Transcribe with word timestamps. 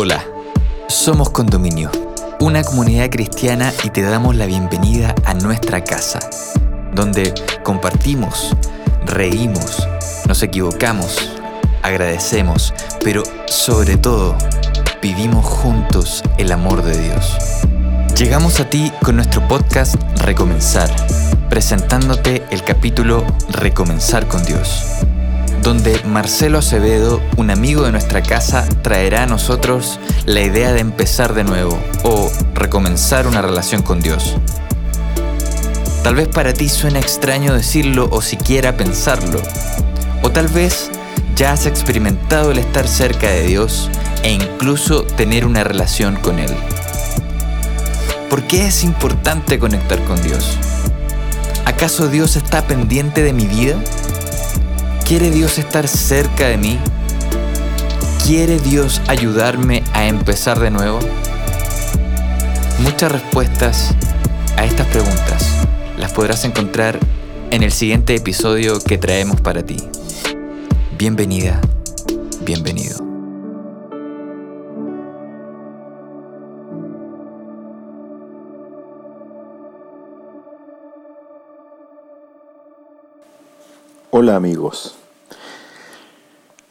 Hola, 0.00 0.24
somos 0.86 1.30
Condominio, 1.30 1.90
una 2.38 2.62
comunidad 2.62 3.10
cristiana 3.10 3.72
y 3.82 3.90
te 3.90 4.02
damos 4.02 4.36
la 4.36 4.46
bienvenida 4.46 5.12
a 5.24 5.34
nuestra 5.34 5.82
casa, 5.82 6.20
donde 6.94 7.34
compartimos, 7.64 8.54
reímos, 9.06 9.88
nos 10.28 10.40
equivocamos, 10.44 11.32
agradecemos, 11.82 12.72
pero 13.02 13.24
sobre 13.48 13.96
todo 13.96 14.36
vivimos 15.02 15.44
juntos 15.44 16.22
el 16.38 16.52
amor 16.52 16.84
de 16.84 16.96
Dios. 16.96 17.36
Llegamos 18.16 18.60
a 18.60 18.70
ti 18.70 18.92
con 19.02 19.16
nuestro 19.16 19.48
podcast 19.48 19.96
Recomenzar, 20.22 20.88
presentándote 21.50 22.44
el 22.52 22.62
capítulo 22.62 23.24
Recomenzar 23.50 24.28
con 24.28 24.44
Dios 24.44 24.84
donde 25.68 26.02
Marcelo 26.04 26.60
Acevedo, 26.60 27.20
un 27.36 27.50
amigo 27.50 27.82
de 27.82 27.92
nuestra 27.92 28.22
casa, 28.22 28.66
traerá 28.80 29.24
a 29.24 29.26
nosotros 29.26 30.00
la 30.24 30.40
idea 30.40 30.72
de 30.72 30.80
empezar 30.80 31.34
de 31.34 31.44
nuevo 31.44 31.78
o 32.04 32.32
recomenzar 32.54 33.26
una 33.26 33.42
relación 33.42 33.82
con 33.82 34.00
Dios. 34.00 34.34
Tal 36.02 36.14
vez 36.14 36.26
para 36.26 36.54
ti 36.54 36.70
suene 36.70 37.00
extraño 37.00 37.52
decirlo 37.52 38.08
o 38.10 38.22
siquiera 38.22 38.78
pensarlo, 38.78 39.42
o 40.22 40.30
tal 40.30 40.48
vez 40.48 40.90
ya 41.36 41.52
has 41.52 41.66
experimentado 41.66 42.52
el 42.52 42.60
estar 42.60 42.88
cerca 42.88 43.28
de 43.28 43.42
Dios 43.42 43.90
e 44.22 44.32
incluso 44.32 45.02
tener 45.02 45.44
una 45.44 45.64
relación 45.64 46.16
con 46.16 46.38
Él. 46.38 46.50
¿Por 48.30 48.44
qué 48.44 48.68
es 48.68 48.84
importante 48.84 49.58
conectar 49.58 50.02
con 50.04 50.22
Dios? 50.22 50.56
¿Acaso 51.66 52.08
Dios 52.08 52.36
está 52.36 52.66
pendiente 52.66 53.22
de 53.22 53.34
mi 53.34 53.44
vida? 53.44 53.76
¿Quiere 55.08 55.30
Dios 55.30 55.58
estar 55.58 55.88
cerca 55.88 56.48
de 56.48 56.58
mí? 56.58 56.78
¿Quiere 58.26 58.58
Dios 58.58 59.00
ayudarme 59.08 59.82
a 59.94 60.06
empezar 60.06 60.60
de 60.60 60.70
nuevo? 60.70 60.98
Muchas 62.80 63.10
respuestas 63.10 63.94
a 64.58 64.66
estas 64.66 64.86
preguntas 64.88 65.50
las 65.96 66.12
podrás 66.12 66.44
encontrar 66.44 66.98
en 67.50 67.62
el 67.62 67.72
siguiente 67.72 68.16
episodio 68.16 68.80
que 68.80 68.98
traemos 68.98 69.40
para 69.40 69.62
ti. 69.62 69.78
Bienvenida, 70.98 71.58
bienvenido. 72.44 73.07
Hola 84.10 84.36
amigos. 84.36 84.96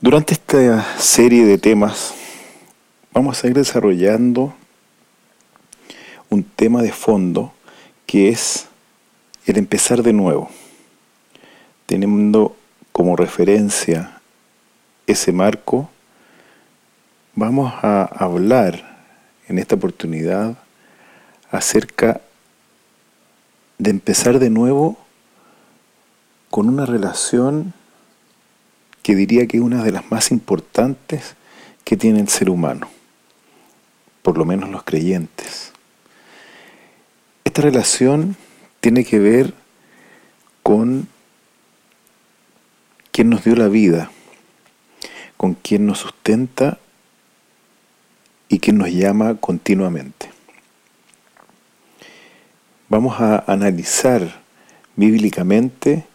Durante 0.01 0.33
esta 0.33 0.97
serie 0.97 1.45
de 1.45 1.59
temas 1.59 2.15
vamos 3.13 3.43
a 3.43 3.47
ir 3.47 3.53
desarrollando 3.53 4.55
un 6.31 6.43
tema 6.43 6.81
de 6.81 6.91
fondo 6.91 7.53
que 8.07 8.29
es 8.29 8.65
el 9.45 9.59
empezar 9.59 10.01
de 10.01 10.13
nuevo, 10.13 10.49
teniendo 11.85 12.55
como 12.91 13.15
referencia 13.15 14.19
ese 15.05 15.31
marco, 15.31 15.91
vamos 17.35 17.71
a 17.83 18.01
hablar 18.01 19.05
en 19.47 19.59
esta 19.59 19.75
oportunidad 19.75 20.57
acerca 21.51 22.19
de 23.77 23.91
empezar 23.91 24.39
de 24.39 24.49
nuevo 24.49 24.97
con 26.49 26.69
una 26.69 26.85
relación 26.85 27.73
que 29.03 29.15
diría 29.15 29.47
que 29.47 29.57
es 29.57 29.63
una 29.63 29.83
de 29.83 29.91
las 29.91 30.11
más 30.11 30.31
importantes 30.31 31.35
que 31.83 31.95
tiene 31.95 32.19
el 32.19 32.29
ser 32.29 32.49
humano, 32.49 32.89
por 34.21 34.37
lo 34.37 34.45
menos 34.45 34.69
los 34.69 34.83
creyentes. 34.83 35.71
Esta 37.45 37.61
relación 37.61 38.35
tiene 38.81 39.05
que 39.05 39.19
ver 39.19 39.53
con 40.63 41.07
quien 43.11 43.29
nos 43.29 43.43
dio 43.43 43.55
la 43.55 43.67
vida, 43.67 44.11
con 45.37 45.53
quien 45.53 45.85
nos 45.85 45.99
sustenta 45.99 46.79
y 48.49 48.59
quien 48.59 48.77
nos 48.77 48.89
llama 48.89 49.35
continuamente. 49.35 50.29
Vamos 52.89 53.19
a 53.19 53.43
analizar 53.47 54.41
bíblicamente 54.95 56.06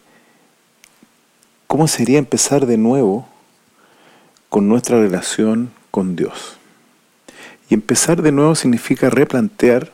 ¿Cómo 1.73 1.87
sería 1.87 2.19
empezar 2.19 2.67
de 2.67 2.77
nuevo 2.77 3.27
con 4.49 4.67
nuestra 4.69 4.99
relación 4.99 5.71
con 5.89 6.15
Dios? 6.15 6.57
Y 7.67 7.73
empezar 7.73 8.21
de 8.21 8.31
nuevo 8.31 8.53
significa 8.53 9.09
replantear 9.09 9.91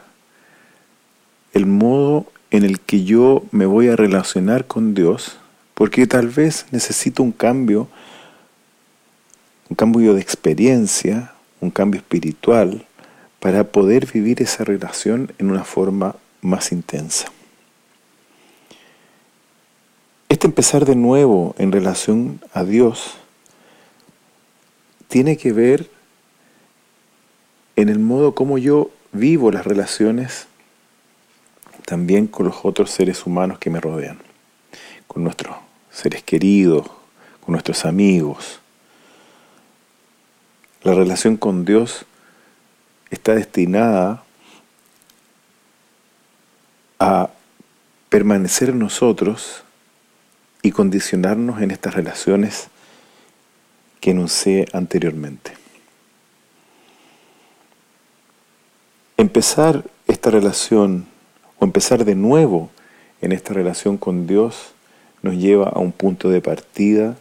el 1.53 1.65
modo 1.67 2.25
en 2.51 2.65
el 2.65 2.81
que 2.81 3.05
yo 3.05 3.45
me 3.51 3.65
voy 3.65 3.87
a 3.87 3.95
relacionar 3.95 4.67
con 4.67 4.93
Dios, 4.93 5.37
porque 5.73 6.05
tal 6.05 6.27
vez 6.27 6.65
necesito 6.71 7.23
un 7.23 7.31
cambio, 7.31 7.87
un 9.69 9.77
cambio 9.77 10.13
de 10.13 10.19
experiencia, 10.19 11.31
un 11.61 11.71
cambio 11.71 12.01
espiritual, 12.01 12.85
para 13.39 13.63
poder 13.63 14.05
vivir 14.05 14.41
esa 14.41 14.65
relación 14.65 15.31
en 15.37 15.49
una 15.49 15.63
forma 15.63 16.17
más 16.41 16.73
intensa. 16.73 17.31
Este 20.39 20.47
empezar 20.47 20.85
de 20.85 20.95
nuevo 20.95 21.53
en 21.57 21.73
relación 21.73 22.39
a 22.53 22.63
Dios 22.63 23.15
tiene 25.09 25.35
que 25.35 25.51
ver 25.51 25.91
en 27.75 27.89
el 27.89 27.99
modo 27.99 28.33
como 28.35 28.57
yo 28.57 28.89
vivo 29.11 29.51
las 29.51 29.65
relaciones 29.65 30.47
también 31.83 32.25
con 32.25 32.45
los 32.45 32.63
otros 32.63 32.89
seres 32.89 33.25
humanos 33.25 33.59
que 33.59 33.69
me 33.69 33.81
rodean, 33.81 34.17
con 35.07 35.25
nuestros 35.25 35.57
seres 35.91 36.23
queridos, 36.23 36.87
con 37.41 37.51
nuestros 37.51 37.83
amigos. 37.83 38.61
La 40.83 40.93
relación 40.93 41.35
con 41.35 41.65
Dios 41.65 42.05
está 43.09 43.35
destinada 43.35 44.23
a 46.97 47.29
permanecer 48.07 48.69
en 48.69 48.79
nosotros 48.79 49.65
y 50.61 50.71
condicionarnos 50.71 51.61
en 51.61 51.71
estas 51.71 51.93
relaciones 51.93 52.67
que 54.01 54.11
enuncié 54.11 54.65
anteriormente. 54.73 55.53
Empezar 59.17 59.83
esta 60.07 60.31
relación 60.31 61.07
o 61.59 61.65
empezar 61.65 62.05
de 62.05 62.15
nuevo 62.15 62.69
en 63.21 63.31
esta 63.31 63.53
relación 63.53 63.97
con 63.97 64.27
Dios 64.27 64.73
nos 65.21 65.35
lleva 65.35 65.69
a 65.69 65.79
un 65.79 65.91
punto 65.91 66.29
de 66.29 66.41
partida 66.41 67.17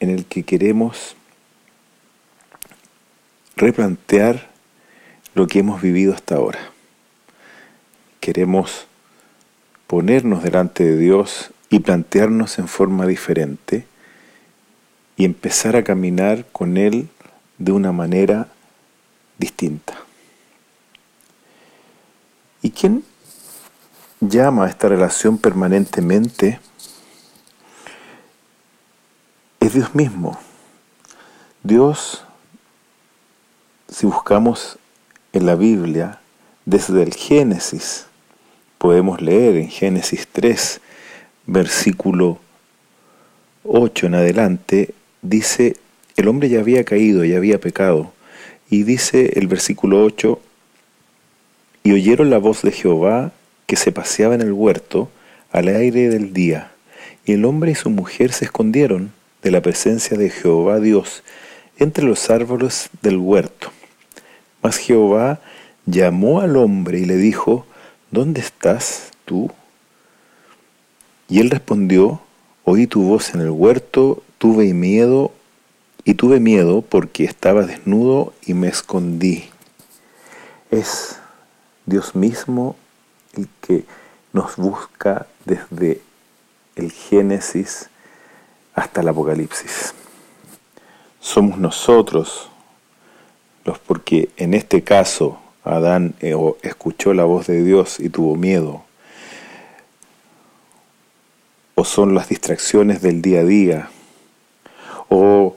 en 0.00 0.10
el 0.10 0.26
que 0.26 0.42
queremos 0.42 1.16
replantear 3.56 4.50
lo 5.34 5.46
que 5.46 5.60
hemos 5.60 5.80
vivido 5.80 6.12
hasta 6.12 6.36
ahora. 6.36 6.58
Queremos 8.20 8.86
ponernos 9.92 10.42
delante 10.42 10.84
de 10.84 10.96
Dios 10.96 11.50
y 11.68 11.80
plantearnos 11.80 12.58
en 12.58 12.66
forma 12.66 13.06
diferente 13.06 13.86
y 15.18 15.26
empezar 15.26 15.76
a 15.76 15.84
caminar 15.84 16.46
con 16.50 16.78
Él 16.78 17.10
de 17.58 17.72
una 17.72 17.92
manera 17.92 18.48
distinta. 19.36 19.92
¿Y 22.62 22.70
quién 22.70 23.04
llama 24.20 24.64
a 24.64 24.70
esta 24.70 24.88
relación 24.88 25.36
permanentemente? 25.36 26.58
Es 29.60 29.74
Dios 29.74 29.94
mismo. 29.94 30.40
Dios, 31.62 32.24
si 33.90 34.06
buscamos 34.06 34.78
en 35.34 35.44
la 35.44 35.54
Biblia, 35.54 36.18
desde 36.64 37.02
el 37.02 37.12
Génesis, 37.12 38.06
podemos 38.82 39.22
leer 39.22 39.58
en 39.58 39.68
Génesis 39.68 40.26
3, 40.32 40.80
versículo 41.46 42.40
8 43.62 44.08
en 44.08 44.14
adelante, 44.16 44.92
dice, 45.22 45.76
el 46.16 46.26
hombre 46.26 46.48
ya 46.48 46.58
había 46.58 46.82
caído, 46.82 47.24
ya 47.24 47.36
había 47.36 47.60
pecado. 47.60 48.12
Y 48.68 48.82
dice 48.82 49.38
el 49.38 49.46
versículo 49.46 50.04
8, 50.04 50.40
y 51.84 51.92
oyeron 51.92 52.28
la 52.28 52.38
voz 52.38 52.62
de 52.62 52.72
Jehová 52.72 53.30
que 53.66 53.76
se 53.76 53.92
paseaba 53.92 54.34
en 54.34 54.40
el 54.40 54.52
huerto 54.52 55.08
al 55.52 55.68
aire 55.68 56.08
del 56.08 56.32
día. 56.32 56.72
Y 57.24 57.34
el 57.34 57.44
hombre 57.44 57.70
y 57.70 57.76
su 57.76 57.88
mujer 57.88 58.32
se 58.32 58.46
escondieron 58.46 59.12
de 59.44 59.52
la 59.52 59.62
presencia 59.62 60.16
de 60.16 60.28
Jehová 60.28 60.80
Dios 60.80 61.22
entre 61.78 62.04
los 62.04 62.30
árboles 62.30 62.90
del 63.00 63.18
huerto. 63.18 63.70
Mas 64.60 64.78
Jehová 64.78 65.38
llamó 65.86 66.40
al 66.40 66.56
hombre 66.56 66.98
y 66.98 67.04
le 67.04 67.16
dijo, 67.16 67.64
¿dónde 68.12 68.40
estás 68.40 69.10
tú? 69.24 69.50
Y 71.28 71.40
él 71.40 71.50
respondió, 71.50 72.20
oí 72.62 72.86
tu 72.86 73.02
voz 73.02 73.34
en 73.34 73.40
el 73.40 73.50
huerto, 73.50 74.22
tuve 74.38 74.72
miedo 74.74 75.32
y 76.04 76.14
tuve 76.14 76.38
miedo 76.38 76.82
porque 76.82 77.24
estaba 77.24 77.62
desnudo 77.62 78.34
y 78.46 78.54
me 78.54 78.68
escondí. 78.68 79.48
Es 80.70 81.18
Dios 81.86 82.14
mismo 82.14 82.76
el 83.32 83.48
que 83.60 83.84
nos 84.32 84.56
busca 84.56 85.26
desde 85.44 86.00
el 86.76 86.92
Génesis 86.92 87.88
hasta 88.74 89.00
el 89.00 89.08
Apocalipsis. 89.08 89.94
Somos 91.20 91.58
nosotros 91.58 92.50
los 93.64 93.78
porque 93.78 94.28
en 94.36 94.54
este 94.54 94.82
caso 94.82 95.41
Adán 95.64 96.14
eh, 96.20 96.34
escuchó 96.62 97.14
la 97.14 97.24
voz 97.24 97.46
de 97.46 97.62
Dios 97.62 98.00
y 98.00 98.08
tuvo 98.08 98.36
miedo. 98.36 98.82
O 101.74 101.84
son 101.84 102.14
las 102.14 102.28
distracciones 102.28 103.00
del 103.02 103.22
día 103.22 103.40
a 103.40 103.44
día. 103.44 103.90
O, 105.08 105.54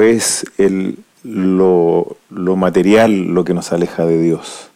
es 0.00 0.44
el, 0.58 0.98
lo, 1.22 2.16
lo 2.30 2.56
material 2.56 3.34
lo 3.34 3.44
que 3.44 3.54
nos 3.54 3.72
aleja 3.72 4.06
de 4.06 4.20
Dios. 4.20 4.70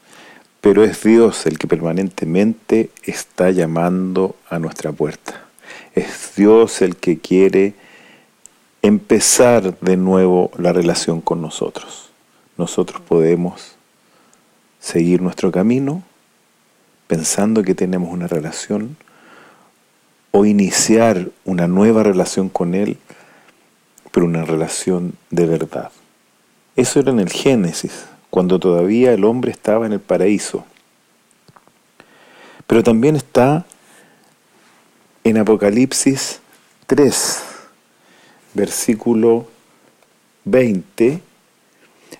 Pero 0.60 0.84
es 0.84 1.02
Dios 1.02 1.46
el 1.46 1.58
que 1.58 1.66
permanentemente 1.66 2.90
está 3.04 3.50
llamando 3.50 4.36
a 4.48 4.58
nuestra 4.58 4.92
puerta. 4.92 5.44
Es 5.94 6.34
Dios 6.36 6.82
el 6.82 6.96
que 6.96 7.18
quiere 7.18 7.74
empezar 8.82 9.78
de 9.80 9.96
nuevo 9.96 10.50
la 10.58 10.72
relación 10.72 11.20
con 11.20 11.40
nosotros. 11.40 12.10
Nosotros 12.56 13.00
podemos 13.00 13.75
seguir 14.86 15.20
nuestro 15.20 15.50
camino 15.50 16.04
pensando 17.08 17.64
que 17.64 17.74
tenemos 17.74 18.12
una 18.12 18.28
relación 18.28 18.96
o 20.30 20.44
iniciar 20.44 21.30
una 21.44 21.66
nueva 21.66 22.04
relación 22.04 22.48
con 22.48 22.72
Él, 22.76 22.96
pero 24.12 24.26
una 24.26 24.44
relación 24.44 25.14
de 25.30 25.46
verdad. 25.46 25.90
Eso 26.76 27.00
era 27.00 27.10
en 27.10 27.18
el 27.18 27.30
Génesis, 27.30 28.06
cuando 28.30 28.60
todavía 28.60 29.12
el 29.12 29.24
hombre 29.24 29.50
estaba 29.50 29.86
en 29.86 29.92
el 29.92 29.98
paraíso. 29.98 30.64
Pero 32.68 32.84
también 32.84 33.16
está 33.16 33.66
en 35.24 35.36
Apocalipsis 35.38 36.38
3, 36.86 37.42
versículo 38.54 39.48
20, 40.44 41.20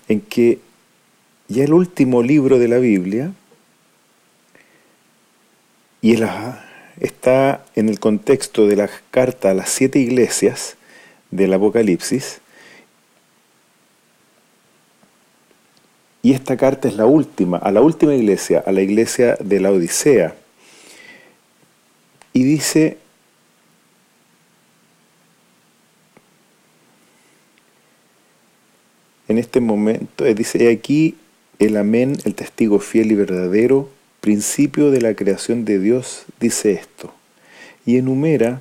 en 0.09 0.21
que 0.23 0.66
ya 1.49 1.65
el 1.65 1.73
último 1.73 2.23
libro 2.23 2.59
de 2.59 2.69
la 2.69 2.79
Biblia, 2.79 3.33
y 6.03 6.15
está 7.01 7.65
en 7.75 7.89
el 7.89 7.99
contexto 7.99 8.67
de 8.67 8.77
la 8.77 8.91
carta 9.11 9.51
a 9.51 9.55
las 9.55 9.71
siete 9.71 9.99
iglesias 9.99 10.77
del 11.31 11.53
Apocalipsis, 11.53 12.41
y 16.23 16.33
esta 16.33 16.57
carta 16.57 16.89
es 16.89 16.97
la 16.97 17.07
última, 17.07 17.59
a 17.59 17.71
la 17.71 17.83
última 17.83 18.15
iglesia, 18.15 18.63
a 18.67 18.73
la 18.73 18.83
iglesia 18.83 19.37
de 19.41 19.61
la 19.61 19.71
Odisea, 19.71 20.35
y 22.33 22.43
dice, 22.43 22.99
en 29.29 29.39
este 29.39 29.61
momento, 29.61 30.25
dice, 30.25 30.71
aquí 30.71 31.17
el 31.59 31.77
amén, 31.77 32.17
el 32.25 32.35
testigo 32.35 32.81
fiel 32.81 33.13
y 33.13 33.15
verdadero, 33.15 33.89
principio 34.21 34.91
de 34.91 35.01
la 35.01 35.15
creación 35.15 35.65
de 35.65 35.79
Dios, 35.79 36.25
dice 36.41 36.73
esto. 36.73 37.15
Y 37.85 37.97
enumera, 37.97 38.61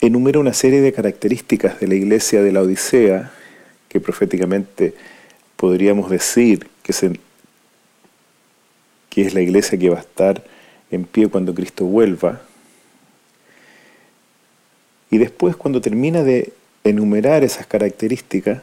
enumera 0.00 0.38
una 0.38 0.54
serie 0.54 0.80
de 0.80 0.92
características 0.92 1.80
de 1.80 1.88
la 1.88 1.94
iglesia 1.94 2.42
de 2.42 2.52
la 2.52 2.62
Odisea, 2.62 3.32
que 3.88 4.00
proféticamente 4.00 4.94
podríamos 5.56 6.10
decir 6.10 6.68
que, 6.82 6.94
que 9.10 9.22
es 9.22 9.34
la 9.34 9.40
iglesia 9.40 9.78
que 9.78 9.90
va 9.90 9.98
a 9.98 10.02
estar 10.02 10.42
en 10.90 11.04
pie 11.04 11.28
cuando 11.28 11.54
Cristo 11.54 11.84
vuelva. 11.84 12.42
Y 15.10 15.18
después 15.18 15.56
cuando 15.56 15.80
termina 15.82 16.22
de 16.22 16.52
enumerar 16.84 17.44
esas 17.44 17.66
características, 17.66 18.62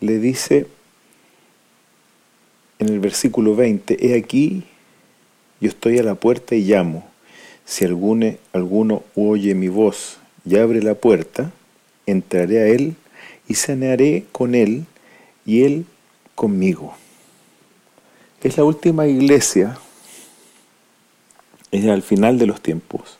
le 0.00 0.18
dice 0.18 0.66
en 2.78 2.88
el 2.88 2.98
versículo 2.98 3.54
20, 3.54 4.06
He 4.06 4.18
aquí, 4.18 4.64
yo 5.60 5.68
estoy 5.68 5.98
a 5.98 6.02
la 6.02 6.14
puerta 6.14 6.54
y 6.54 6.64
llamo. 6.64 7.06
Si 7.66 7.84
alguno, 7.84 8.34
alguno 8.52 9.04
oye 9.14 9.54
mi 9.54 9.68
voz 9.68 10.18
y 10.44 10.56
abre 10.56 10.82
la 10.82 10.94
puerta, 10.94 11.52
entraré 12.06 12.60
a 12.60 12.66
él 12.66 12.96
y 13.46 13.54
sanaré 13.54 14.24
con 14.32 14.54
él 14.54 14.86
y 15.44 15.62
él 15.62 15.84
conmigo. 16.34 16.94
Es 18.42 18.56
la 18.56 18.64
última 18.64 19.06
iglesia, 19.06 19.78
es 21.70 21.86
al 21.86 22.02
final 22.02 22.38
de 22.38 22.46
los 22.46 22.62
tiempos, 22.62 23.18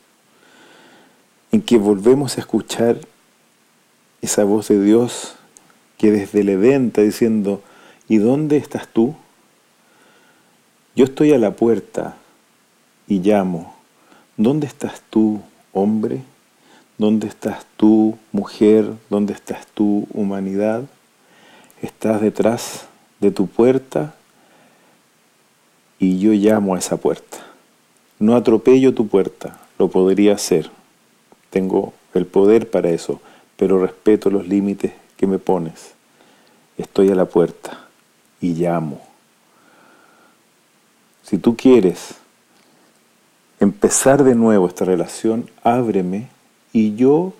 en 1.51 1.61
que 1.61 1.77
volvemos 1.77 2.37
a 2.37 2.41
escuchar 2.41 2.97
esa 4.21 4.43
voz 4.43 4.69
de 4.69 4.83
Dios 4.83 5.35
que 6.01 6.11
desde 6.11 6.41
el 6.41 6.49
Edén 6.49 6.91
diciendo, 6.91 7.61
¿y 8.09 8.17
dónde 8.17 8.57
estás 8.57 8.87
tú? 8.87 9.13
Yo 10.95 11.05
estoy 11.05 11.31
a 11.31 11.37
la 11.37 11.51
puerta 11.51 12.17
y 13.07 13.19
llamo, 13.19 13.75
¿dónde 14.35 14.65
estás 14.65 15.03
tú, 15.11 15.41
hombre? 15.71 16.23
¿Dónde 16.97 17.27
estás 17.27 17.67
tú, 17.77 18.17
mujer? 18.31 18.91
¿Dónde 19.11 19.33
estás 19.33 19.67
tú, 19.75 20.07
humanidad? 20.11 20.85
Estás 21.83 22.19
detrás 22.19 22.87
de 23.19 23.29
tu 23.29 23.45
puerta 23.45 24.15
y 25.99 26.17
yo 26.17 26.31
llamo 26.31 26.73
a 26.73 26.79
esa 26.79 26.97
puerta. 26.97 27.45
No 28.17 28.35
atropello 28.35 28.95
tu 28.95 29.07
puerta, 29.07 29.59
lo 29.77 29.89
podría 29.89 30.33
hacer. 30.33 30.71
Tengo 31.51 31.93
el 32.15 32.25
poder 32.25 32.71
para 32.71 32.89
eso, 32.89 33.21
pero 33.55 33.79
respeto 33.79 34.31
los 34.31 34.47
límites 34.47 34.93
que 35.21 35.27
me 35.27 35.37
pones. 35.37 35.93
Estoy 36.79 37.11
a 37.11 37.15
la 37.15 37.25
puerta 37.25 37.85
y 38.41 38.53
llamo. 38.53 38.99
Si 41.21 41.37
tú 41.37 41.55
quieres 41.55 42.15
empezar 43.59 44.23
de 44.23 44.33
nuevo 44.33 44.67
esta 44.67 44.83
relación, 44.83 45.47
ábreme 45.63 46.27
y 46.73 46.95
yo 46.95 47.33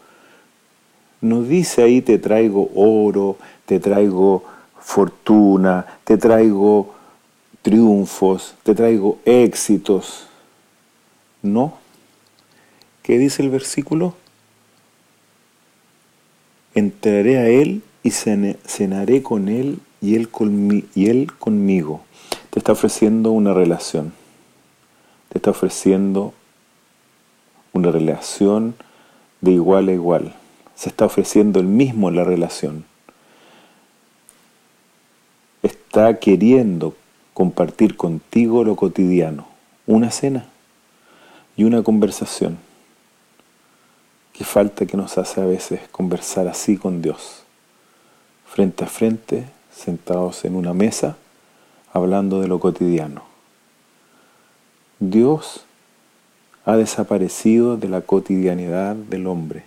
no 1.22 1.42
dice 1.42 1.81
ahí 1.81 2.04
te 2.04 2.19
traigo 2.19 2.69
oro, 2.75 3.38
te 3.66 3.80
traigo 3.80 4.44
fortuna, 4.79 5.88
te 6.03 6.20
traigo 6.20 6.94
triunfos, 7.63 8.53
te 8.62 8.75
traigo 8.75 9.17
éxitos. 9.25 10.27
No. 11.41 11.79
¿Qué 13.01 13.17
dice 13.17 13.41
el 13.41 13.50
versículo? 13.50 14.21
Entraré 16.75 17.38
a 17.38 17.50
Él 17.50 17.82
y 18.04 18.12
cenaré 18.12 19.22
con 19.22 19.50
Él 19.50 19.80
y 20.01 20.16
él, 20.16 21.32
conmigo. 21.38 22.01
Te 22.50 22.60
está 22.60 22.72
ofreciendo 22.72 23.32
una 23.32 23.54
relación. 23.54 24.13
Te 25.30 25.38
está 25.38 25.51
ofreciendo 25.51 26.34
una 27.72 27.92
relación 27.92 28.75
de 29.42 29.51
igual 29.51 29.90
a 29.90 29.94
igual. 29.94 30.36
Se 30.75 30.90
está 30.90 31.06
ofreciendo 31.06 31.60
el 31.60 31.68
mismo 31.68 32.10
la 32.10 32.24
relación. 32.24 32.84
Está 35.62 36.20
queriendo 36.20 36.96
compartir 37.36 37.96
contigo 37.96 38.63
lo 38.63 38.75
cotidiano. 38.75 39.48
Una 39.86 40.10
cena 40.10 40.48
y 41.56 41.63
una 41.63 41.84
conversación 41.84 42.58
Qué 44.34 44.44
falta 44.44 44.86
que 44.86 44.98
nos 44.98 45.18
hace 45.18 45.42
a 45.42 45.46
veces 45.46 45.82
conversar 45.92 46.48
así 46.48 46.78
con 46.78 47.02
Dios, 47.02 47.44
frente 48.46 48.84
a 48.84 48.88
frente, 48.88 49.46
sentados 49.72 50.46
en 50.46 50.56
una 50.56 50.74
mesa, 50.74 51.18
hablando 51.94 52.40
de 52.42 52.48
lo 52.48 52.60
cotidiano. 52.60 53.24
Dios 55.00 55.66
ha 56.66 56.76
desaparecido 56.76 57.78
de 57.78 57.90
la 57.90 58.02
cotidianidad 58.02 58.96
del 58.96 59.28
hombre. 59.28 59.64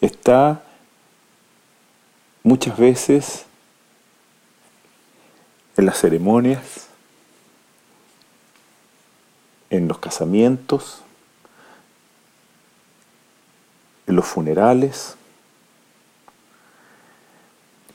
Está 0.00 0.62
muchas 2.42 2.76
veces 2.78 3.46
en 5.76 5.86
las 5.86 5.98
ceremonias, 5.98 6.88
en 9.70 9.88
los 9.88 9.98
casamientos, 9.98 11.02
los 14.16 14.26
funerales, 14.26 15.16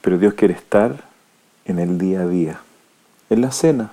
pero 0.02 0.18
Dios 0.18 0.34
quiere 0.36 0.54
estar 0.54 1.04
en 1.66 1.80
el 1.80 1.98
día 1.98 2.22
a 2.22 2.28
día, 2.28 2.62
en 3.30 3.42
la 3.42 3.52
cena, 3.52 3.92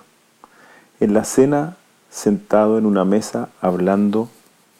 en 1.00 1.14
la 1.14 1.24
cena 1.24 1.76
sentado 2.10 2.78
en 2.78 2.86
una 2.86 3.04
mesa 3.04 3.48
hablando 3.60 4.28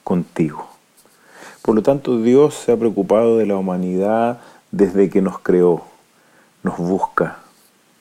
contigo. 0.04 0.68
Por 1.62 1.74
lo 1.74 1.82
tanto, 1.82 2.20
Dios 2.20 2.54
se 2.54 2.72
ha 2.72 2.76
preocupado 2.76 3.38
de 3.38 3.46
la 3.46 3.56
humanidad 3.56 4.40
desde 4.70 5.08
que 5.08 5.22
nos 5.22 5.38
creó, 5.38 5.84
nos 6.62 6.76
busca 6.76 7.38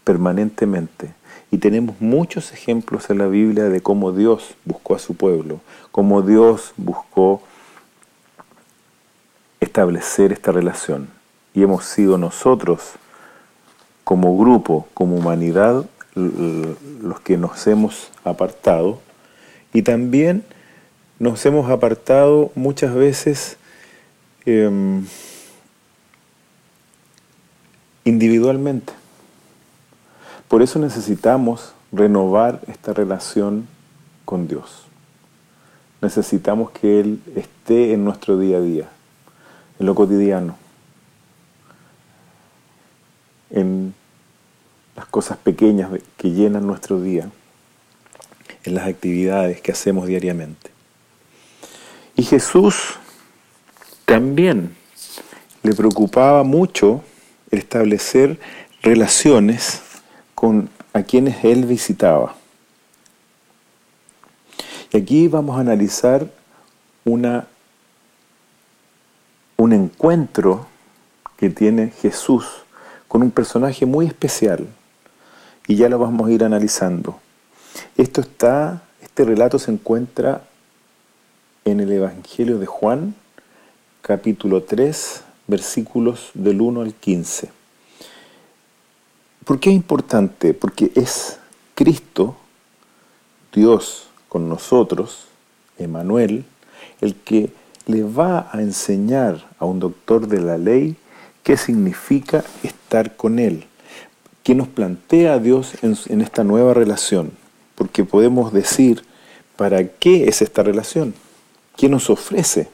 permanentemente. 0.03 1.13
Y 1.51 1.57
tenemos 1.59 1.99
muchos 2.01 2.51
ejemplos 2.53 3.09
en 3.09 3.19
la 3.19 3.27
Biblia 3.27 3.65
de 3.65 3.81
cómo 3.81 4.11
Dios 4.11 4.55
buscó 4.65 4.95
a 4.95 4.99
su 4.99 5.15
pueblo, 5.15 5.59
cómo 5.91 6.21
Dios 6.21 6.73
buscó 6.77 7.43
establecer 9.61 10.33
esta 10.33 10.51
relación. 10.51 11.07
Y 11.53 11.63
hemos 11.63 11.85
sido 11.85 12.17
nosotros, 12.17 12.93
como 14.03 14.37
grupo, 14.37 14.87
como 14.93 15.15
humanidad, 15.15 15.85
los 16.15 17.21
que 17.21 17.37
nos 17.37 17.65
hemos 17.67 18.11
apartado. 18.25 18.99
Y 19.73 19.83
también 19.83 20.43
nos 21.19 21.45
hemos 21.45 21.69
apartado 21.69 22.51
muchas 22.55 22.93
veces 22.93 23.57
em, 24.45 25.05
individualmente. 28.03 28.93
Por 30.47 30.61
eso 30.61 30.79
necesitamos 30.79 31.73
renovar 31.91 32.59
esta 32.67 32.93
relación 32.93 33.67
con 34.25 34.47
Dios. 34.47 34.85
Necesitamos 36.01 36.71
que 36.71 36.99
Él 36.99 37.21
esté 37.35 37.93
en 37.93 38.03
nuestro 38.03 38.37
día 38.37 38.57
a 38.57 38.61
día, 38.61 38.89
en 39.81 39.87
lo 39.87 39.95
cotidiano, 39.95 40.55
en 43.49 43.95
las 44.95 45.07
cosas 45.07 45.39
pequeñas 45.39 45.89
que 46.17 46.29
llenan 46.29 46.67
nuestro 46.67 47.01
día, 47.01 47.31
en 48.63 48.75
las 48.75 48.85
actividades 48.87 49.59
que 49.59 49.71
hacemos 49.71 50.05
diariamente. 50.05 50.69
Y 52.15 52.21
Jesús 52.21 52.99
también 54.05 54.75
le 55.63 55.73
preocupaba 55.73 56.43
mucho 56.43 57.03
establecer 57.49 58.39
relaciones 58.83 59.81
con 60.35 60.69
a 60.93 61.01
quienes 61.01 61.43
él 61.43 61.65
visitaba. 61.65 62.35
Y 64.93 64.97
aquí 64.97 65.27
vamos 65.27 65.57
a 65.57 65.61
analizar 65.61 66.29
una, 67.03 67.47
un 69.71 69.85
encuentro 69.85 70.67
que 71.37 71.49
tiene 71.49 71.91
Jesús 71.91 72.45
con 73.07 73.23
un 73.23 73.31
personaje 73.31 73.85
muy 73.85 74.05
especial. 74.05 74.67
Y 75.65 75.77
ya 75.77 75.87
lo 75.87 75.97
vamos 75.97 76.27
a 76.27 76.31
ir 76.31 76.43
analizando. 76.43 77.19
Esto 77.95 78.19
está, 78.19 78.83
este 79.01 79.23
relato 79.23 79.59
se 79.59 79.71
encuentra 79.71 80.43
en 81.63 81.79
el 81.79 81.91
Evangelio 81.91 82.59
de 82.59 82.65
Juan, 82.65 83.15
capítulo 84.01 84.63
3, 84.63 85.23
versículos 85.47 86.31
del 86.33 86.59
1 86.59 86.81
al 86.81 86.93
15. 86.93 87.49
¿Por 89.45 89.59
qué 89.59 89.69
es 89.69 89.75
importante? 89.75 90.53
Porque 90.53 90.91
es 90.95 91.39
Cristo, 91.75 92.35
Dios 93.53 94.07
con 94.27 94.49
nosotros, 94.49 95.27
Emanuel, 95.77 96.43
el 96.99 97.15
que 97.15 97.60
le 97.91 98.03
va 98.03 98.49
a 98.51 98.61
enseñar 98.61 99.45
a 99.59 99.65
un 99.65 99.79
doctor 99.79 100.27
de 100.27 100.39
la 100.39 100.57
ley 100.57 100.95
qué 101.43 101.57
significa 101.57 102.43
estar 102.63 103.15
con 103.15 103.39
Él, 103.39 103.65
que 104.43 104.55
nos 104.55 104.67
plantea 104.67 105.39
Dios 105.39 105.73
en 105.81 106.21
esta 106.21 106.43
nueva 106.43 106.73
relación, 106.73 107.31
porque 107.75 108.03
podemos 108.03 108.53
decir, 108.53 109.03
¿para 109.55 109.87
qué 109.87 110.27
es 110.27 110.41
esta 110.41 110.63
relación? 110.63 111.13
¿Qué 111.75 111.89
nos 111.89 112.09
ofrece? 112.09 112.69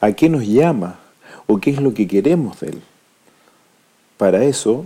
¿A 0.00 0.12
qué 0.12 0.28
nos 0.28 0.46
llama? 0.46 0.98
¿O 1.46 1.58
qué 1.58 1.70
es 1.70 1.80
lo 1.80 1.94
que 1.94 2.06
queremos 2.06 2.60
de 2.60 2.68
Él? 2.68 2.82
Para 4.16 4.44
eso 4.44 4.84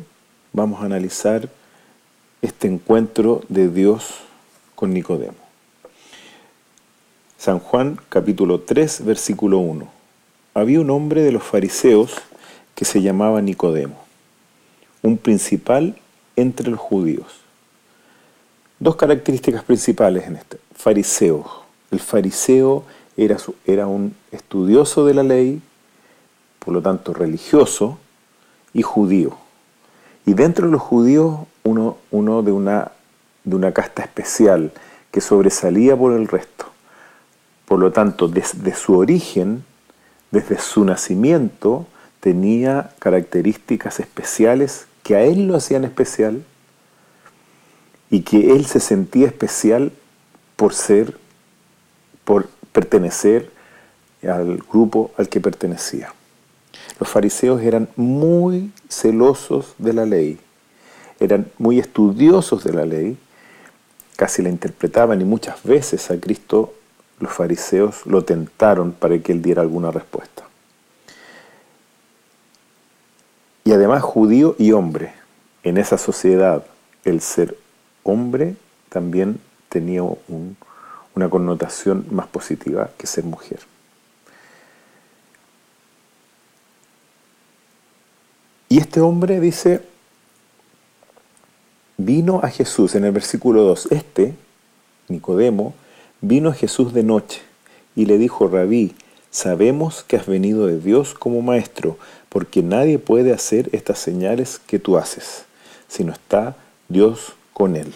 vamos 0.52 0.82
a 0.82 0.86
analizar 0.86 1.48
este 2.40 2.68
encuentro 2.68 3.42
de 3.48 3.68
Dios 3.68 4.20
con 4.74 4.92
Nicodemo. 4.92 5.41
San 7.42 7.58
Juan 7.58 7.98
capítulo 8.08 8.60
3 8.60 9.04
versículo 9.04 9.58
1. 9.58 9.88
Había 10.54 10.80
un 10.80 10.90
hombre 10.90 11.22
de 11.22 11.32
los 11.32 11.42
fariseos 11.42 12.14
que 12.76 12.84
se 12.84 13.02
llamaba 13.02 13.42
Nicodemo, 13.42 13.98
un 15.02 15.18
principal 15.18 15.96
entre 16.36 16.70
los 16.70 16.78
judíos. 16.78 17.40
Dos 18.78 18.94
características 18.94 19.64
principales 19.64 20.28
en 20.28 20.36
este. 20.36 20.60
Fariseo. 20.76 21.44
El 21.90 21.98
fariseo 21.98 22.84
era, 23.16 23.36
era 23.66 23.88
un 23.88 24.14
estudioso 24.30 25.04
de 25.04 25.14
la 25.14 25.24
ley, 25.24 25.60
por 26.60 26.72
lo 26.72 26.80
tanto 26.80 27.12
religioso, 27.12 27.98
y 28.72 28.82
judío. 28.82 29.36
Y 30.26 30.34
dentro 30.34 30.66
de 30.66 30.72
los 30.74 30.80
judíos, 30.80 31.40
uno, 31.64 31.96
uno 32.12 32.42
de, 32.44 32.52
una, 32.52 32.92
de 33.42 33.56
una 33.56 33.72
casta 33.72 34.04
especial 34.04 34.70
que 35.10 35.20
sobresalía 35.20 35.96
por 35.96 36.12
el 36.12 36.28
resto. 36.28 36.71
Por 37.72 37.80
lo 37.80 37.90
tanto, 37.90 38.28
desde 38.28 38.74
su 38.74 38.98
origen, 38.98 39.64
desde 40.30 40.58
su 40.58 40.84
nacimiento, 40.84 41.86
tenía 42.20 42.90
características 42.98 43.98
especiales 43.98 44.84
que 45.02 45.16
a 45.16 45.22
él 45.22 45.46
lo 45.46 45.56
hacían 45.56 45.84
especial 45.84 46.44
y 48.10 48.20
que 48.24 48.52
él 48.52 48.66
se 48.66 48.78
sentía 48.78 49.26
especial 49.26 49.90
por 50.56 50.74
ser, 50.74 51.16
por 52.26 52.50
pertenecer 52.72 53.50
al 54.22 54.58
grupo 54.58 55.10
al 55.16 55.30
que 55.30 55.40
pertenecía. 55.40 56.12
Los 57.00 57.08
fariseos 57.08 57.62
eran 57.62 57.88
muy 57.96 58.70
celosos 58.90 59.76
de 59.78 59.94
la 59.94 60.04
ley, 60.04 60.38
eran 61.20 61.50
muy 61.56 61.78
estudiosos 61.78 62.64
de 62.64 62.74
la 62.74 62.84
ley, 62.84 63.16
casi 64.16 64.42
la 64.42 64.50
interpretaban 64.50 65.22
y 65.22 65.24
muchas 65.24 65.62
veces 65.62 66.10
a 66.10 66.20
Cristo 66.20 66.74
los 67.22 67.32
fariseos 67.32 68.04
lo 68.04 68.24
tentaron 68.24 68.90
para 68.90 69.16
que 69.20 69.30
él 69.30 69.42
diera 69.42 69.62
alguna 69.62 69.92
respuesta. 69.92 70.42
Y 73.64 73.70
además 73.70 74.02
judío 74.02 74.56
y 74.58 74.72
hombre. 74.72 75.14
En 75.62 75.78
esa 75.78 75.98
sociedad 75.98 76.66
el 77.04 77.20
ser 77.20 77.56
hombre 78.02 78.56
también 78.88 79.40
tenía 79.68 80.02
una 80.02 81.30
connotación 81.30 82.06
más 82.10 82.26
positiva 82.26 82.90
que 82.98 83.06
ser 83.06 83.22
mujer. 83.22 83.60
Y 88.68 88.78
este 88.78 89.00
hombre 89.00 89.38
dice, 89.38 89.82
vino 91.98 92.40
a 92.42 92.48
Jesús 92.48 92.96
en 92.96 93.04
el 93.04 93.12
versículo 93.12 93.62
2, 93.62 93.92
este, 93.92 94.34
Nicodemo, 95.06 95.74
vino 96.22 96.52
Jesús 96.52 96.94
de 96.94 97.02
noche 97.02 97.42
y 97.94 98.06
le 98.06 98.16
dijo, 98.16 98.48
Rabí, 98.48 98.94
sabemos 99.30 100.04
que 100.04 100.16
has 100.16 100.26
venido 100.26 100.66
de 100.66 100.78
Dios 100.78 101.14
como 101.14 101.42
maestro, 101.42 101.98
porque 102.28 102.62
nadie 102.62 102.98
puede 102.98 103.32
hacer 103.32 103.68
estas 103.72 103.98
señales 103.98 104.60
que 104.66 104.78
tú 104.78 104.96
haces, 104.96 105.44
sino 105.88 106.12
está 106.12 106.56
Dios 106.88 107.34
con 107.52 107.76
él. 107.76 107.92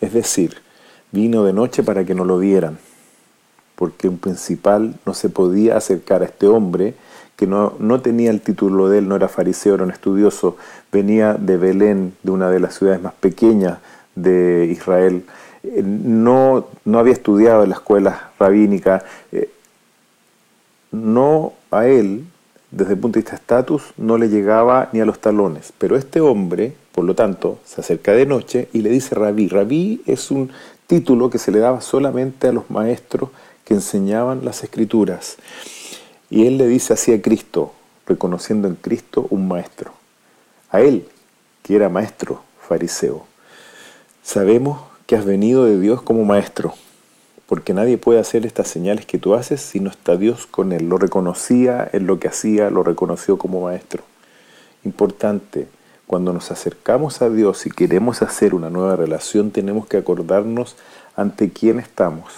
Es 0.00 0.12
decir, 0.12 0.56
vino 1.12 1.44
de 1.44 1.52
noche 1.52 1.82
para 1.82 2.04
que 2.04 2.14
no 2.14 2.24
lo 2.24 2.38
vieran, 2.38 2.78
porque 3.76 4.08
un 4.08 4.18
principal 4.18 4.98
no 5.06 5.14
se 5.14 5.30
podía 5.30 5.76
acercar 5.76 6.22
a 6.22 6.26
este 6.26 6.46
hombre 6.46 6.94
que 7.36 7.46
no, 7.46 7.74
no, 7.78 8.02
tenía 8.02 8.30
el 8.30 8.42
título 8.42 8.90
de 8.90 8.98
él, 8.98 9.08
no 9.08 9.16
era 9.16 9.28
fariseo, 9.28 9.74
era 9.74 9.84
un 9.84 9.90
estudioso, 9.90 10.58
venía 10.92 11.34
de 11.34 11.56
Belén, 11.56 12.14
de 12.22 12.32
una 12.32 12.50
de 12.50 12.60
las 12.60 12.74
ciudades 12.74 13.00
más 13.00 13.14
pequeñas 13.14 13.78
de 14.14 14.68
Israel, 14.70 15.24
no, 15.62 16.68
no 16.84 16.98
había 16.98 17.12
estudiado 17.12 17.62
en 17.62 17.70
la 17.70 17.76
escuela 17.76 18.30
rabínica, 18.38 19.04
eh, 19.32 19.50
no 20.92 21.52
a 21.70 21.86
él, 21.86 22.24
desde 22.70 22.94
el 22.94 22.98
punto 22.98 23.18
de 23.18 23.22
vista 23.22 23.32
de 23.32 23.40
estatus, 23.42 23.82
no 23.96 24.16
le 24.16 24.28
llegaba 24.28 24.88
ni 24.92 25.00
a 25.00 25.04
los 25.04 25.20
talones, 25.20 25.72
pero 25.76 25.96
este 25.96 26.20
hombre, 26.20 26.74
por 26.92 27.04
lo 27.04 27.14
tanto, 27.14 27.58
se 27.64 27.80
acerca 27.80 28.12
de 28.12 28.26
noche 28.26 28.68
y 28.72 28.82
le 28.82 28.90
dice 28.90 29.14
rabí. 29.14 29.48
Rabí 29.48 30.02
es 30.06 30.30
un 30.30 30.50
título 30.86 31.30
que 31.30 31.38
se 31.38 31.52
le 31.52 31.58
daba 31.58 31.80
solamente 31.80 32.48
a 32.48 32.52
los 32.52 32.70
maestros 32.70 33.30
que 33.64 33.74
enseñaban 33.74 34.44
las 34.44 34.64
escrituras. 34.64 35.36
Y 36.30 36.46
él 36.46 36.58
le 36.58 36.66
dice 36.66 36.92
así 36.92 37.12
a 37.12 37.20
Cristo, 37.20 37.72
reconociendo 38.06 38.68
en 38.68 38.76
Cristo 38.76 39.26
un 39.30 39.46
maestro. 39.48 39.92
A 40.70 40.80
él, 40.80 41.06
que 41.62 41.76
era 41.76 41.88
maestro 41.88 42.42
fariseo. 42.66 43.24
Sabemos 44.22 44.89
que 45.10 45.16
has 45.16 45.24
venido 45.24 45.64
de 45.64 45.80
Dios 45.80 46.02
como 46.02 46.24
maestro, 46.24 46.72
porque 47.48 47.74
nadie 47.74 47.98
puede 47.98 48.20
hacer 48.20 48.46
estas 48.46 48.68
señales 48.68 49.06
que 49.06 49.18
tú 49.18 49.34
haces 49.34 49.60
si 49.60 49.80
no 49.80 49.90
está 49.90 50.16
Dios 50.16 50.46
con 50.46 50.70
él. 50.70 50.88
Lo 50.88 50.98
reconocía 50.98 51.90
en 51.92 52.06
lo 52.06 52.20
que 52.20 52.28
hacía, 52.28 52.70
lo 52.70 52.84
reconoció 52.84 53.36
como 53.36 53.62
maestro. 53.62 54.04
Importante, 54.84 55.66
cuando 56.06 56.32
nos 56.32 56.52
acercamos 56.52 57.22
a 57.22 57.28
Dios 57.28 57.66
y 57.66 57.70
queremos 57.70 58.22
hacer 58.22 58.54
una 58.54 58.70
nueva 58.70 58.94
relación, 58.94 59.50
tenemos 59.50 59.88
que 59.88 59.96
acordarnos 59.96 60.76
ante 61.16 61.50
quién 61.50 61.80
estamos. 61.80 62.32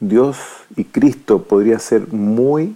Dios 0.00 0.38
y 0.74 0.82
Cristo 0.82 1.44
podría 1.44 1.78
ser 1.78 2.08
muy 2.12 2.74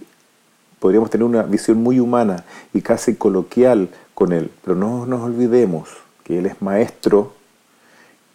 podríamos 0.79 1.09
tener 1.09 1.25
una 1.25 1.43
visión 1.43 1.83
muy 1.83 1.99
humana 1.99 2.45
y 2.73 2.79
casi 2.79 3.15
coloquial 3.15 3.89
con 4.13 4.31
Él, 4.31 4.51
pero 4.63 4.77
no 4.77 5.05
nos 5.05 5.19
olvidemos 5.21 5.89
que 6.23 6.39
Él 6.39 6.45
es 6.45 6.61
maestro, 6.61 7.33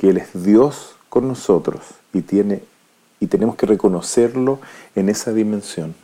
que 0.02 0.11
Él 0.11 0.16
es 0.16 0.42
Dios 0.42 0.97
con 1.09 1.28
nosotros 1.28 1.80
y, 2.12 2.23
tiene, 2.23 2.64
y 3.21 3.28
tenemos 3.28 3.54
que 3.54 3.66
reconocerlo 3.66 4.59
en 4.97 5.09
esa 5.09 5.32
dimensión. 5.32 5.94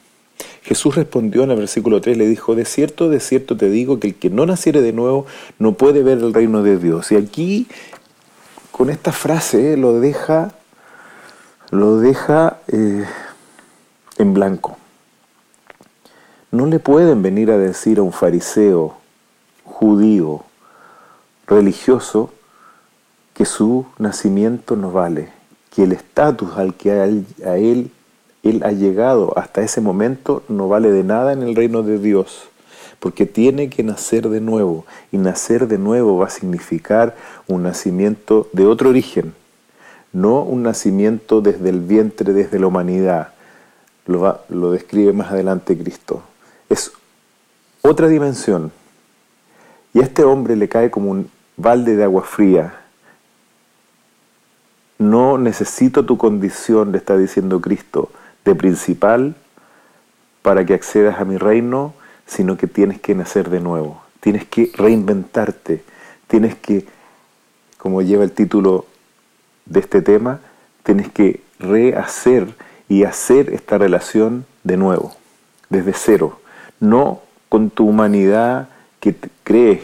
Jesús 0.63 0.95
respondió 0.95 1.43
en 1.43 1.51
el 1.51 1.59
versículo 1.59 2.01
3, 2.01 2.17
le 2.17 2.29
dijo, 2.29 2.55
de 2.55 2.65
cierto, 2.65 3.09
de 3.09 3.19
cierto 3.19 3.57
te 3.57 3.69
digo 3.69 3.99
que 3.99 4.07
el 4.07 4.15
que 4.15 4.31
no 4.31 4.47
naciere 4.47 4.83
de 4.83 4.93
nuevo 4.93 5.27
no 5.59 5.73
puede 5.73 6.05
ver 6.05 6.19
el 6.19 6.33
reino 6.33 6.63
de 6.63 6.79
Dios. 6.79 7.11
Y 7.11 7.17
aquí, 7.17 7.67
con 8.71 8.89
esta 8.89 9.11
frase, 9.11 9.77
lo 9.77 9.99
deja, 9.99 10.53
lo 11.73 11.99
deja 11.99 12.59
eh, 12.69 13.05
en 14.19 14.33
blanco. 14.33 14.79
No 16.53 16.67
le 16.67 16.79
pueden 16.79 17.21
venir 17.21 17.51
a 17.51 17.59
decir 17.59 17.99
a 17.99 18.03
un 18.03 18.13
fariseo, 18.13 18.97
judío, 19.65 20.45
religioso, 21.49 22.31
que 23.39 23.45
su 23.45 23.87
nacimiento 23.99 24.75
no 24.75 24.91
vale, 24.91 25.29
que 25.73 25.85
el 25.85 25.93
estatus 25.93 26.57
al 26.57 26.75
que 26.75 26.91
a 26.91 27.07
él, 27.57 27.93
ha 28.65 28.73
llegado 28.73 29.39
hasta 29.39 29.63
ese 29.63 29.81
momento 29.81 30.43
no 30.49 30.67
vale 30.67 30.91
de 30.91 31.05
nada 31.05 31.33
en 31.33 31.45
el 31.45 31.55
reino 31.55 31.85
de 31.85 32.01
Dios, 32.01 32.49
porque 32.99 33.27
tiene 33.27 33.71
que 33.71 33.85
nacer 33.85 34.29
de 34.29 34.41
nuevo, 34.41 34.87
y 35.13 35.19
nacer 35.19 35.69
de 35.69 35.79
nuevo 35.79 36.19
va 36.19 36.27
a 36.27 36.31
significar 36.31 37.15
un 37.47 37.63
nacimiento 37.63 38.49
de 38.53 38.67
otro 38.67 38.89
origen, 38.89 39.33
no 40.13 40.43
un 40.43 40.65
nacimiento 40.65 41.41
desde 41.41 41.69
el 41.69 41.79
vientre, 41.79 42.33
desde 42.33 42.59
la 42.59 42.67
humanidad. 42.67 43.29
Lo, 44.07 44.41
lo 44.49 44.73
describe 44.73 45.13
más 45.13 45.31
adelante 45.31 45.79
Cristo 45.79 46.25
es 46.69 46.91
otra 47.83 48.09
dimensión. 48.09 48.73
Y 49.95 50.01
a 50.01 50.03
este 50.03 50.25
hombre 50.25 50.57
le 50.57 50.69
cae 50.69 50.91
como 50.91 51.13
un 51.13 51.31
balde 51.57 51.95
de 51.95 52.03
agua 52.03 52.23
fría. 52.23 52.88
No 54.99 55.39
necesito 55.39 56.05
tu 56.05 56.19
condición, 56.19 56.93
le 56.93 56.99
está 56.99 57.17
diciendo 57.17 57.61
Cristo, 57.61 58.11
de 58.45 58.55
principal 58.55 59.37
para 60.43 60.65
que 60.65 60.75
accedas 60.75 61.21
a 61.21 61.25
mi 61.25 61.37
reino, 61.37 61.95
sino 62.27 62.57
que 62.57 62.67
tienes 62.67 63.01
que 63.01 63.15
nacer 63.15 63.51
de 63.51 63.61
nuevo. 63.61 64.03
Tienes 64.21 64.45
que 64.45 64.71
reinventarte. 64.75 65.85
Tienes 66.27 66.57
que, 66.57 66.87
como 67.79 68.03
lleva 68.03 68.25
el 68.25 68.33
título 68.33 68.87
de 69.67 69.81
este 69.81 70.03
tema, 70.03 70.41
tienes 70.83 71.11
que 71.11 71.43
rehacer 71.59 72.55
y 72.89 73.05
hacer 73.05 73.53
esta 73.53 73.79
relación 73.79 74.47
de 74.65 74.77
nuevo, 74.77 75.15
desde 75.69 75.93
cero 75.93 76.41
no 76.81 77.23
con 77.49 77.71
tu 77.71 77.89
humanidad 77.89 78.69
que 79.01 79.15
crees 79.45 79.83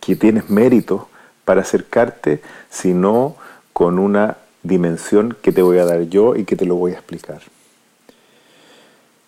que 0.00 0.16
tienes 0.16 0.50
mérito 0.50 1.08
para 1.44 1.62
acercarte, 1.62 2.40
sino 2.70 3.36
con 3.72 3.98
una 3.98 4.38
dimensión 4.62 5.36
que 5.42 5.52
te 5.52 5.62
voy 5.62 5.78
a 5.78 5.84
dar 5.84 6.02
yo 6.02 6.36
y 6.36 6.44
que 6.44 6.56
te 6.56 6.64
lo 6.64 6.76
voy 6.76 6.92
a 6.92 6.94
explicar. 6.94 7.42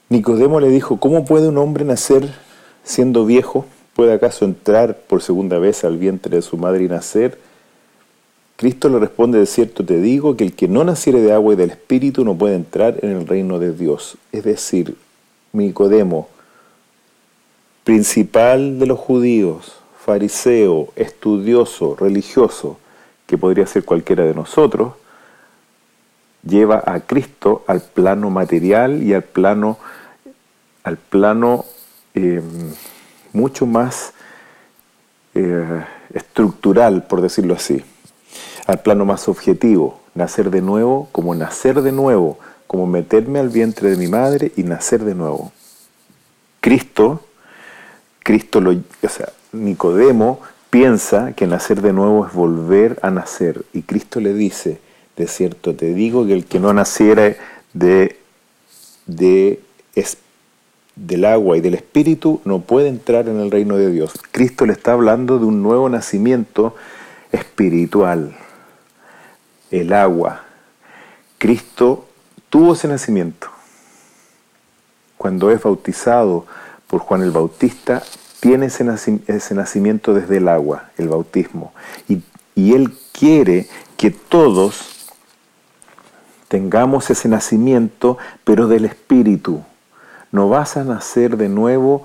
Nicodemo 0.08 0.60
le 0.60 0.68
dijo, 0.68 0.98
¿cómo 0.98 1.24
puede 1.24 1.48
un 1.48 1.58
hombre 1.58 1.84
nacer 1.84 2.28
siendo 2.84 3.26
viejo? 3.26 3.66
¿Puede 3.94 4.12
acaso 4.12 4.44
entrar 4.44 4.96
por 4.98 5.22
segunda 5.22 5.58
vez 5.58 5.84
al 5.84 5.98
vientre 5.98 6.36
de 6.36 6.42
su 6.42 6.56
madre 6.56 6.84
y 6.84 6.88
nacer? 6.88 7.38
Cristo 8.56 8.88
le 8.88 8.98
responde, 8.98 9.38
de 9.38 9.46
cierto 9.46 9.84
te 9.84 10.00
digo, 10.00 10.36
que 10.36 10.44
el 10.44 10.54
que 10.54 10.68
no 10.68 10.84
naciere 10.84 11.20
de 11.20 11.32
agua 11.32 11.52
y 11.52 11.56
del 11.56 11.70
Espíritu 11.70 12.24
no 12.24 12.36
puede 12.36 12.54
entrar 12.54 12.98
en 13.02 13.10
el 13.10 13.26
reino 13.26 13.58
de 13.58 13.72
Dios. 13.72 14.16
Es 14.32 14.44
decir, 14.44 14.96
Nicodemo, 15.52 16.28
principal 17.84 18.78
de 18.78 18.86
los 18.86 18.98
judíos, 18.98 19.76
fariseo, 20.06 20.92
estudioso, 20.94 21.96
religioso, 21.98 22.78
que 23.26 23.36
podría 23.36 23.66
ser 23.66 23.84
cualquiera 23.84 24.22
de 24.22 24.34
nosotros, 24.34 24.92
lleva 26.44 26.80
a 26.86 27.00
Cristo 27.00 27.64
al 27.66 27.80
plano 27.80 28.30
material 28.30 29.02
y 29.02 29.14
al 29.14 29.24
plano, 29.24 29.78
al 30.84 30.96
plano 30.96 31.64
em, 32.14 32.40
mucho 33.32 33.66
más 33.66 34.12
eh, 35.34 35.84
estructural, 36.14 37.02
por 37.08 37.20
decirlo 37.20 37.54
así, 37.54 37.84
al 38.68 38.82
plano 38.82 39.04
más 39.04 39.26
objetivo, 39.26 39.98
nacer 40.14 40.50
de 40.50 40.62
nuevo 40.62 41.08
como 41.10 41.34
nacer 41.34 41.82
de 41.82 41.90
nuevo, 41.90 42.38
como 42.68 42.86
meterme 42.86 43.40
al 43.40 43.48
vientre 43.48 43.90
de 43.90 43.96
mi 43.96 44.06
madre 44.06 44.52
y 44.54 44.62
nacer 44.62 45.02
de 45.02 45.16
nuevo. 45.16 45.50
Cristo, 46.60 47.22
Cristo 48.22 48.60
lo, 48.60 48.70
o 48.70 49.08
sea, 49.08 49.30
Nicodemo 49.64 50.40
piensa 50.70 51.32
que 51.32 51.46
nacer 51.46 51.82
de 51.82 51.92
nuevo 51.92 52.26
es 52.26 52.32
volver 52.32 52.98
a 53.02 53.10
nacer 53.10 53.64
y 53.72 53.82
Cristo 53.82 54.20
le 54.20 54.34
dice, 54.34 54.78
de 55.16 55.26
cierto 55.26 55.74
te 55.74 55.94
digo 55.94 56.26
que 56.26 56.34
el 56.34 56.44
que 56.44 56.60
no 56.60 56.72
naciera 56.72 57.34
de, 57.72 58.18
de 59.06 59.60
del 60.96 61.26
agua 61.26 61.58
y 61.58 61.60
del 61.60 61.74
espíritu 61.74 62.40
no 62.44 62.60
puede 62.60 62.88
entrar 62.88 63.28
en 63.28 63.38
el 63.38 63.50
reino 63.50 63.76
de 63.76 63.90
Dios. 63.90 64.14
Cristo 64.32 64.64
le 64.64 64.72
está 64.72 64.92
hablando 64.92 65.38
de 65.38 65.44
un 65.44 65.62
nuevo 65.62 65.88
nacimiento 65.88 66.74
espiritual. 67.30 68.34
El 69.70 69.92
agua. 69.92 70.44
Cristo 71.38 72.08
tuvo 72.48 72.72
ese 72.72 72.88
nacimiento. 72.88 73.48
Cuando 75.18 75.50
es 75.50 75.62
bautizado 75.62 76.46
por 76.86 77.00
Juan 77.00 77.22
el 77.22 77.30
Bautista, 77.30 78.02
tiene 78.46 78.66
ese, 78.66 79.54
nacimiento 79.56 80.14
desde 80.14 80.36
el 80.36 80.46
agua, 80.46 80.90
el 80.98 81.08
bautismo. 81.08 81.72
Y, 82.08 82.22
y 82.54 82.74
Él 82.74 82.94
quiere 83.10 83.66
que 83.96 84.12
todos 84.12 85.10
tengamos 86.46 87.10
ese 87.10 87.28
nacimiento, 87.28 88.18
pero 88.44 88.68
del 88.68 88.84
Espíritu. 88.84 89.64
No 90.30 90.48
vas 90.48 90.76
a 90.76 90.84
nacer 90.84 91.36
de 91.36 91.48
nuevo, 91.48 92.04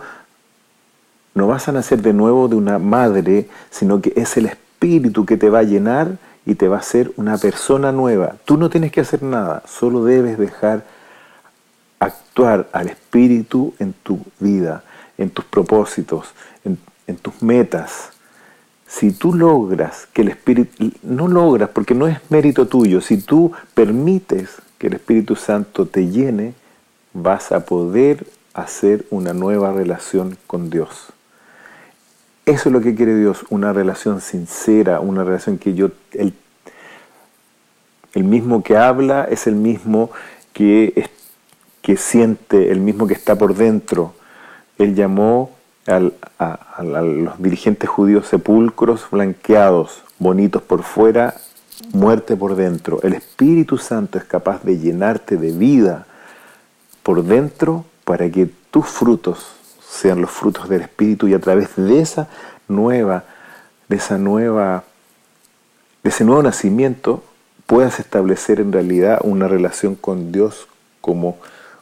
no 1.36 1.46
vas 1.46 1.68
a 1.68 1.74
nacer 1.74 2.02
de 2.02 2.14
nuevo 2.14 2.48
de 2.48 2.56
una 2.56 2.80
madre, 2.80 3.48
sino 3.70 4.02
que 4.02 4.12
es 4.16 4.36
el 4.36 4.48
Espíritu 4.48 5.28
que 5.28 5.38
te 5.38 5.52
va 5.52 5.60
a 5.60 5.64
llenar 5.64 6.18
y 6.48 6.56
te 6.56 6.68
va 6.68 6.78
a 6.78 6.80
hacer 6.80 7.12
una 7.18 7.38
persona 7.38 7.92
nueva. 7.92 8.38
Tú 8.46 8.58
no 8.58 8.72
tienes 8.72 8.92
que 8.92 9.02
hacer 9.02 9.22
nada, 9.22 9.62
solo 9.68 10.04
debes 10.06 10.40
dejar 10.40 10.86
actuar 12.00 12.68
al 12.72 12.88
Espíritu 12.88 13.76
en 13.78 13.94
tu 13.94 14.22
vida, 14.40 14.84
en 15.22 15.30
tus 15.30 15.46
propósitos, 15.46 16.34
en, 16.66 16.78
tus 17.18 17.42
metas. 17.42 18.12
Si 18.88 19.12
tú 19.12 19.34
logras 19.34 20.08
que 20.14 20.22
el 20.22 20.30
Espíritu, 20.30 20.92
no 21.04 21.28
logras 21.28 21.70
porque 21.70 21.94
no 21.94 22.08
es 22.08 22.20
mérito 22.30 22.68
tuyo, 22.68 23.02
si 23.02 23.18
tú 23.18 23.52
permites 23.74 24.62
que 24.78 24.88
el 24.88 24.94
Espíritu 24.94 25.36
Santo 25.36 25.86
te 25.86 26.08
llene, 26.08 26.54
vas 27.14 27.52
a 27.52 27.66
poder 27.66 28.26
hacer 28.54 29.06
una 29.10 29.34
nueva 29.34 29.74
relación 29.74 30.38
con 30.48 30.70
Dios. 30.70 31.10
Eso 32.46 32.70
es 32.70 32.74
lo 32.74 32.82
que 32.82 32.96
quiere 32.96 33.16
Dios, 33.16 33.46
una 33.50 33.74
relación 33.74 34.22
sincera, 34.22 35.00
una 35.02 35.24
relación 35.24 35.58
que 35.58 35.74
yo, 35.74 35.90
el, 36.14 36.34
mismo 38.24 38.64
que 38.64 38.78
habla 38.78 39.26
es 39.30 39.48
el 39.48 39.56
mismo 39.56 40.12
que, 40.54 41.10
que 41.82 41.98
siente, 41.98 42.72
el 42.72 42.80
mismo 42.80 43.06
que 43.06 43.14
está 43.14 43.38
por 43.38 43.54
dentro. 43.56 44.16
Él 44.84 44.96
llamó 44.96 45.52
a, 45.88 46.00
a 46.40 46.84
los 46.84 47.42
dirigentes 47.42 47.90
judíos 47.90 48.28
sepulcros 48.28 49.08
blanqueados, 49.12 50.04
bonitos 50.20 50.62
por 50.62 50.84
fuera, 50.84 51.36
muerte 51.94 52.36
por 52.36 52.56
dentro. 52.56 53.00
El 53.04 53.14
Espíritu 53.14 53.78
Santo 53.78 54.18
es 54.18 54.24
capaz 54.24 54.64
de 54.64 54.80
llenarte 54.80 55.38
de 55.38 55.52
vida 55.52 56.06
por 57.04 57.24
dentro 57.24 57.86
para 58.06 58.30
que 58.30 58.50
tus 58.72 58.88
frutos 58.88 59.46
sean 59.88 60.22
los 60.22 60.32
frutos 60.32 60.70
del 60.70 60.82
Espíritu 60.82 61.28
y 61.28 61.34
a 61.34 61.40
través 61.40 61.76
de 61.76 62.00
esa 62.00 62.28
nueva, 62.68 63.24
de 63.88 63.98
esa 63.98 64.18
nueva, 64.18 64.84
de 66.04 66.10
ese 66.10 66.24
nuevo 66.24 66.42
nacimiento 66.42 67.24
puedas 67.68 68.00
establecer 68.00 68.60
en 68.60 68.72
realidad 68.72 69.20
una 69.24 69.48
relación 69.48 69.96
con 69.96 70.32
Dios 70.32 70.68
como, 71.02 71.38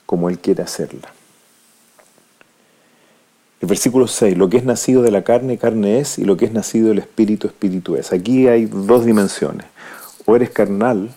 como 0.06 0.30
Él 0.30 0.40
quiere 0.40 0.64
hacerla. 0.64 1.10
El 3.62 3.68
versículo 3.68 4.08
6, 4.08 4.38
lo 4.38 4.50
que 4.50 4.58
es 4.58 4.64
nacido 4.64 5.02
de 5.02 5.12
la 5.12 5.24
carne, 5.24 5.58
carne 5.58 6.00
es, 6.00 6.18
y 6.18 6.24
lo 6.24 6.38
que 6.38 6.46
es 6.46 6.54
nacido 6.54 6.90
del 6.90 7.00
espíritu, 7.00 7.48
espíritu 7.48 7.96
es. 7.96 8.14
Aquí 8.14 8.48
hay 8.48 8.66
dos 8.66 9.06
dimensiones. 9.06 9.66
O 10.26 10.36
eres 10.36 10.50
carnal, 10.50 11.10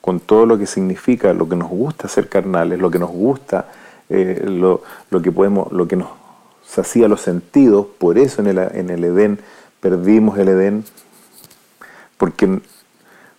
con 0.00 0.20
todo 0.20 0.46
lo 0.46 0.58
que 0.58 0.66
significa, 0.66 1.32
lo 1.32 1.48
que 1.48 1.56
nos 1.56 1.68
gusta 1.68 2.08
ser 2.08 2.28
carnales, 2.28 2.78
lo 2.78 2.90
que 2.90 2.98
nos 2.98 3.10
gusta 3.10 3.66
eh, 4.14 4.44
lo, 4.44 4.82
que 5.22 5.32
podemos, 5.32 5.72
lo 5.72 5.88
que 5.88 5.96
nos 5.96 6.08
hacía 6.76 7.08
los 7.08 7.22
sentidos, 7.22 7.86
por 7.98 8.18
eso 8.18 8.42
en 8.42 8.48
el, 8.48 8.58
en 8.58 8.90
el 8.90 9.04
Edén 9.04 9.38
perdimos 9.80 10.38
el 10.38 10.48
Edén, 10.48 10.84
porque, 12.18 12.60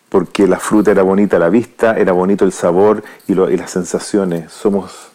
porque 0.09 0.47
la 0.47 0.59
fruta 0.59 0.89
era 0.89 1.03
bonita 1.03 1.37
a 1.37 1.39
la 1.39 1.49
vista, 1.49 1.95
era 1.95 2.11
bonito 2.11 2.43
el 2.43 2.51
sabor 2.51 3.03
y, 3.27 3.35
las 3.35 3.69
sensaciones. 3.69 4.51
Somos, 4.51 5.11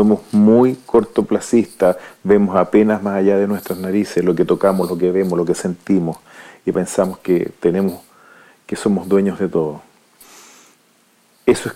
somos 0.00 0.20
muy 0.32 0.76
cortoplacistas, 0.86 1.98
vemos 2.24 2.56
apenas 2.56 3.02
más 3.02 3.16
allá 3.16 3.36
de 3.36 3.46
nuestras 3.46 3.78
narices 3.78 4.24
lo 4.24 4.34
que 4.34 4.46
tocamos, 4.46 4.88
lo 4.88 4.96
que 4.96 5.12
vemos, 5.12 5.36
lo 5.36 5.44
que 5.44 5.54
sentimos 5.54 6.16
y 6.64 6.72
pensamos 6.72 7.18
que 7.18 7.52
tenemos 7.60 8.00
que 8.64 8.76
somos 8.76 9.06
dueños 9.08 9.38
de 9.38 9.48
todo. 9.48 9.82
Eso 11.44 11.68
es 11.68 11.74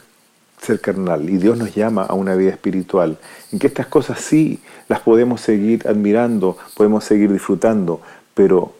ser 0.58 0.80
carnal 0.80 1.28
y 1.28 1.36
Dios 1.36 1.58
nos 1.58 1.74
llama 1.74 2.04
a 2.04 2.14
una 2.14 2.34
vida 2.34 2.48
espiritual, 2.48 3.18
en 3.52 3.58
que 3.58 3.66
estas 3.66 3.88
cosas 3.88 4.20
sí 4.20 4.62
las 4.88 5.00
podemos 5.00 5.42
seguir 5.42 5.86
admirando, 5.86 6.56
podemos 6.78 7.04
seguir 7.04 7.30
disfrutando, 7.30 8.00
pero 8.32 8.72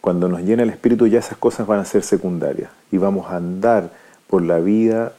cuando 0.00 0.26
nos 0.26 0.40
llena 0.40 0.62
el 0.62 0.70
espíritu 0.70 1.06
ya 1.06 1.18
esas 1.18 1.36
cosas 1.36 1.66
van 1.66 1.80
a 1.80 1.84
ser 1.84 2.02
secundarias 2.02 2.70
y 2.90 2.96
vamos 2.96 3.30
a 3.30 3.36
andar 3.36 3.90
por 4.26 4.40
la 4.40 4.58
vida, 4.58 5.12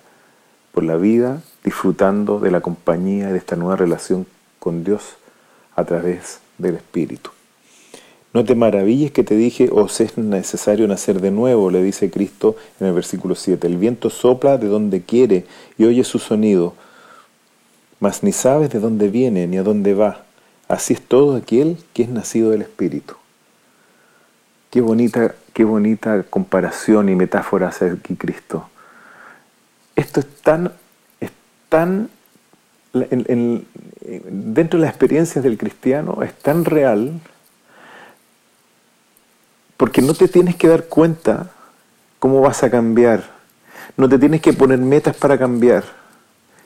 por 0.71 0.83
la 0.83 0.95
vida 0.95 1.43
disfrutando 1.65 2.39
de 2.39 2.51
la 2.51 2.61
compañía 2.61 3.33
de 3.33 3.37
esta 3.39 3.57
nueva 3.57 3.75
relación 3.75 4.27
con 4.59 4.85
Dios 4.85 5.17
a 5.75 5.83
través 5.83 6.39
del 6.57 6.75
espíritu. 6.75 7.31
No 8.33 8.45
te 8.45 8.53
maravilles 8.53 9.11
que 9.11 9.23
te 9.23 9.35
dije, 9.35 9.69
os 9.71 9.99
es 9.99 10.17
necesario 10.17 10.87
nacer 10.87 11.21
de 11.21 11.31
nuevo, 11.31 11.71
le 11.71 11.81
dice 11.81 12.11
Cristo 12.11 12.55
en 12.79 12.87
el 12.87 12.93
versículo 12.93 13.33
7. 13.33 13.65
El 13.65 13.77
viento 13.77 14.09
sopla 14.09 14.57
de 14.57 14.67
donde 14.67 15.01
quiere 15.01 15.45
y 15.77 15.85
oye 15.85 16.03
su 16.03 16.19
sonido, 16.19 16.73
mas 17.99 18.23
ni 18.23 18.31
sabes 18.31 18.69
de 18.69 18.79
dónde 18.79 19.09
viene 19.09 19.47
ni 19.47 19.57
a 19.57 19.63
dónde 19.63 19.93
va. 19.93 20.25
Así 20.67 20.93
es 20.93 21.01
todo 21.01 21.35
aquel 21.35 21.77
que 21.93 22.03
es 22.03 22.09
nacido 22.09 22.51
del 22.51 22.61
Espíritu. 22.61 23.15
Qué 24.69 24.81
bonita, 24.81 25.33
qué 25.53 25.63
bonita 25.63 26.23
comparación 26.23 27.07
y 27.09 27.15
metáfora 27.15 27.69
hace 27.69 27.89
aquí 27.89 28.15
Cristo. 28.15 28.69
Esto 29.95 30.19
es 30.19 30.27
tan, 30.41 30.73
tan 31.69 32.09
dentro 34.21 34.79
de 34.79 34.85
las 34.85 34.91
experiencias 34.91 35.43
del 35.43 35.57
cristiano, 35.57 36.21
es 36.23 36.33
tan 36.35 36.63
real 36.65 37.19
porque 39.77 40.01
no 40.01 40.13
te 40.13 40.27
tienes 40.27 40.55
que 40.55 40.67
dar 40.67 40.85
cuenta 40.85 41.51
cómo 42.19 42.41
vas 42.41 42.63
a 42.63 42.69
cambiar. 42.69 43.23
No 43.97 44.07
te 44.07 44.17
tienes 44.17 44.41
que 44.41 44.53
poner 44.53 44.79
metas 44.79 45.15
para 45.15 45.37
cambiar. 45.37 45.83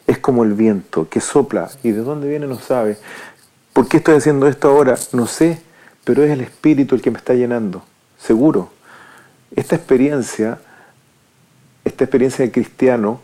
Es 0.05 0.19
como 0.19 0.43
el 0.43 0.53
viento 0.53 1.09
que 1.09 1.19
sopla 1.19 1.69
y 1.83 1.91
de 1.91 2.01
dónde 2.01 2.29
viene 2.29 2.47
no 2.47 2.59
sabe. 2.59 2.97
¿Por 3.73 3.87
qué 3.87 3.97
estoy 3.97 4.15
haciendo 4.15 4.47
esto 4.47 4.69
ahora? 4.69 4.95
No 5.11 5.27
sé, 5.27 5.61
pero 6.03 6.23
es 6.23 6.31
el 6.31 6.41
Espíritu 6.41 6.95
el 6.95 7.01
que 7.01 7.11
me 7.11 7.17
está 7.17 7.33
llenando, 7.33 7.83
seguro. 8.19 8.71
Esta 9.55 9.75
experiencia, 9.75 10.59
esta 11.83 12.03
experiencia 12.03 12.45
de 12.45 12.51
cristiano, 12.51 13.21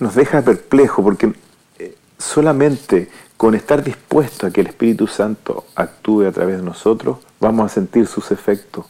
nos 0.00 0.14
deja 0.14 0.42
perplejo 0.42 1.02
porque 1.02 1.32
eh, 1.78 1.94
solamente 2.18 3.10
con 3.36 3.54
estar 3.54 3.82
dispuesto 3.82 4.46
a 4.46 4.50
que 4.50 4.60
el 4.60 4.66
Espíritu 4.66 5.06
Santo 5.06 5.64
actúe 5.74 6.26
a 6.26 6.32
través 6.32 6.58
de 6.58 6.62
nosotros, 6.62 7.18
vamos 7.40 7.66
a 7.70 7.74
sentir 7.74 8.06
sus 8.06 8.30
efectos. 8.32 8.84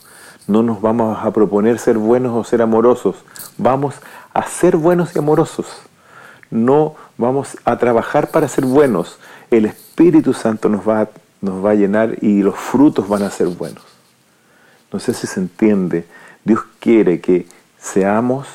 No 0.47 0.63
nos 0.63 0.81
vamos 0.81 1.25
a 1.25 1.31
proponer 1.31 1.79
ser 1.79 1.99
buenos 1.99 2.33
o 2.35 2.43
ser 2.43 2.61
amorosos, 2.61 3.17
vamos 3.57 3.95
a 4.35 4.47
ser 4.49 4.77
buenos 4.77 5.15
y 5.15 5.21
amorosos. 5.21 5.67
No 6.51 6.97
vamos 7.17 7.57
a 7.65 7.79
trabajar 7.79 8.33
para 8.33 8.49
ser 8.49 8.65
buenos. 8.65 9.19
El 9.53 9.67
Espíritu 9.67 10.35
Santo 10.35 10.69
nos 10.69 10.89
va, 10.89 11.09
nos 11.41 11.65
va 11.65 11.71
a 11.71 11.75
llenar 11.75 12.17
y 12.21 12.43
los 12.43 12.57
frutos 12.57 13.09
van 13.09 13.23
a 13.23 13.31
ser 13.31 13.47
buenos. 13.47 13.85
No 14.93 14.99
sé 14.99 15.15
si 15.15 15.29
se 15.29 15.39
entiende. 15.39 16.07
Dios 16.45 16.61
quiere 16.81 17.21
que 17.21 17.47
seamos 17.79 18.49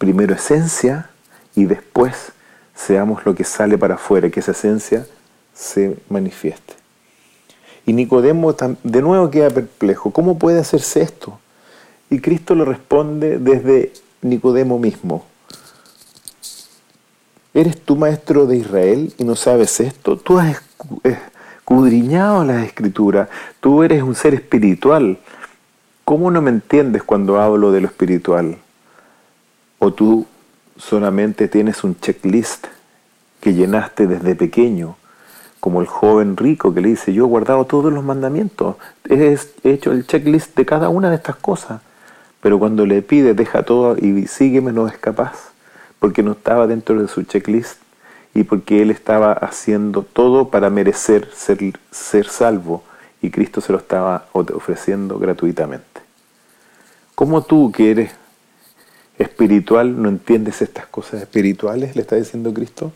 primero 0.00 0.34
esencia 0.34 1.10
y 1.54 1.66
después 1.66 2.32
seamos 2.74 3.26
lo 3.26 3.34
que 3.34 3.44
sale 3.44 3.76
para 3.76 3.96
afuera, 3.96 4.30
que 4.30 4.40
esa 4.40 4.52
esencia 4.52 5.06
se 5.52 5.98
manifieste. 6.08 6.72
Y 7.84 7.92
Nicodemo 7.92 8.56
de 8.82 9.02
nuevo 9.02 9.30
queda 9.30 9.50
perplejo, 9.50 10.10
¿cómo 10.10 10.38
puede 10.38 10.58
hacerse 10.58 11.02
esto? 11.02 11.38
Y 12.08 12.20
Cristo 12.20 12.54
le 12.54 12.64
responde 12.64 13.38
desde 13.38 13.92
Nicodemo 14.22 14.78
mismo. 14.78 15.26
¿Eres 17.52 17.78
tú 17.78 17.94
maestro 17.94 18.46
de 18.46 18.56
Israel 18.56 19.12
y 19.18 19.24
no 19.24 19.36
sabes 19.36 19.80
esto? 19.80 20.16
Tú 20.16 20.38
has 20.38 20.62
escudriñado 21.04 22.42
las 22.46 22.64
escrituras, 22.64 23.28
tú 23.60 23.82
eres 23.82 24.02
un 24.02 24.14
ser 24.14 24.32
espiritual. 24.32 25.18
¿Cómo 26.06 26.30
no 26.30 26.40
me 26.40 26.50
entiendes 26.50 27.02
cuando 27.02 27.38
hablo 27.38 27.70
de 27.70 27.82
lo 27.82 27.88
espiritual? 27.88 28.56
¿O 29.82 29.94
tú 29.94 30.26
solamente 30.76 31.48
tienes 31.48 31.84
un 31.84 31.98
checklist 31.98 32.66
que 33.40 33.54
llenaste 33.54 34.06
desde 34.06 34.34
pequeño, 34.34 34.96
como 35.58 35.80
el 35.80 35.86
joven 35.86 36.36
rico 36.36 36.74
que 36.74 36.82
le 36.82 36.90
dice, 36.90 37.14
yo 37.14 37.24
he 37.24 37.28
guardado 37.28 37.64
todos 37.64 37.90
los 37.90 38.04
mandamientos, 38.04 38.76
he 39.08 39.38
hecho 39.64 39.92
el 39.92 40.06
checklist 40.06 40.54
de 40.54 40.66
cada 40.66 40.90
una 40.90 41.08
de 41.08 41.16
estas 41.16 41.36
cosas, 41.36 41.80
pero 42.42 42.58
cuando 42.58 42.84
le 42.84 43.00
pide, 43.00 43.32
deja 43.32 43.62
todo 43.62 43.96
y 43.96 44.26
sígueme, 44.26 44.70
no 44.70 44.86
es 44.86 44.98
capaz, 44.98 45.52
porque 45.98 46.22
no 46.22 46.32
estaba 46.32 46.66
dentro 46.66 47.00
de 47.00 47.08
su 47.08 47.22
checklist 47.22 47.78
y 48.34 48.44
porque 48.44 48.82
él 48.82 48.90
estaba 48.90 49.32
haciendo 49.32 50.02
todo 50.02 50.50
para 50.50 50.68
merecer 50.68 51.30
ser, 51.34 51.58
ser 51.90 52.28
salvo 52.28 52.84
y 53.22 53.30
Cristo 53.30 53.62
se 53.62 53.72
lo 53.72 53.78
estaba 53.78 54.26
ofreciendo 54.34 55.18
gratuitamente. 55.18 56.02
¿Cómo 57.14 57.40
tú 57.42 57.72
que 57.72 57.90
eres 57.90 58.19
espiritual 59.20 60.00
no 60.00 60.08
entiendes 60.08 60.62
estas 60.62 60.86
cosas 60.86 61.20
espirituales? 61.20 61.94
Le 61.94 62.02
está 62.02 62.16
diciendo 62.16 62.52
Cristo. 62.52 62.92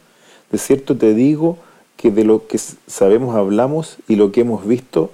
De 0.50 0.58
cierto 0.58 0.96
te 0.96 1.14
digo 1.14 1.58
que 1.96 2.10
de 2.10 2.24
lo 2.24 2.46
que 2.46 2.58
sabemos 2.58 3.36
hablamos 3.36 3.98
y 4.08 4.16
lo 4.16 4.32
que 4.32 4.40
hemos 4.40 4.66
visto 4.66 5.12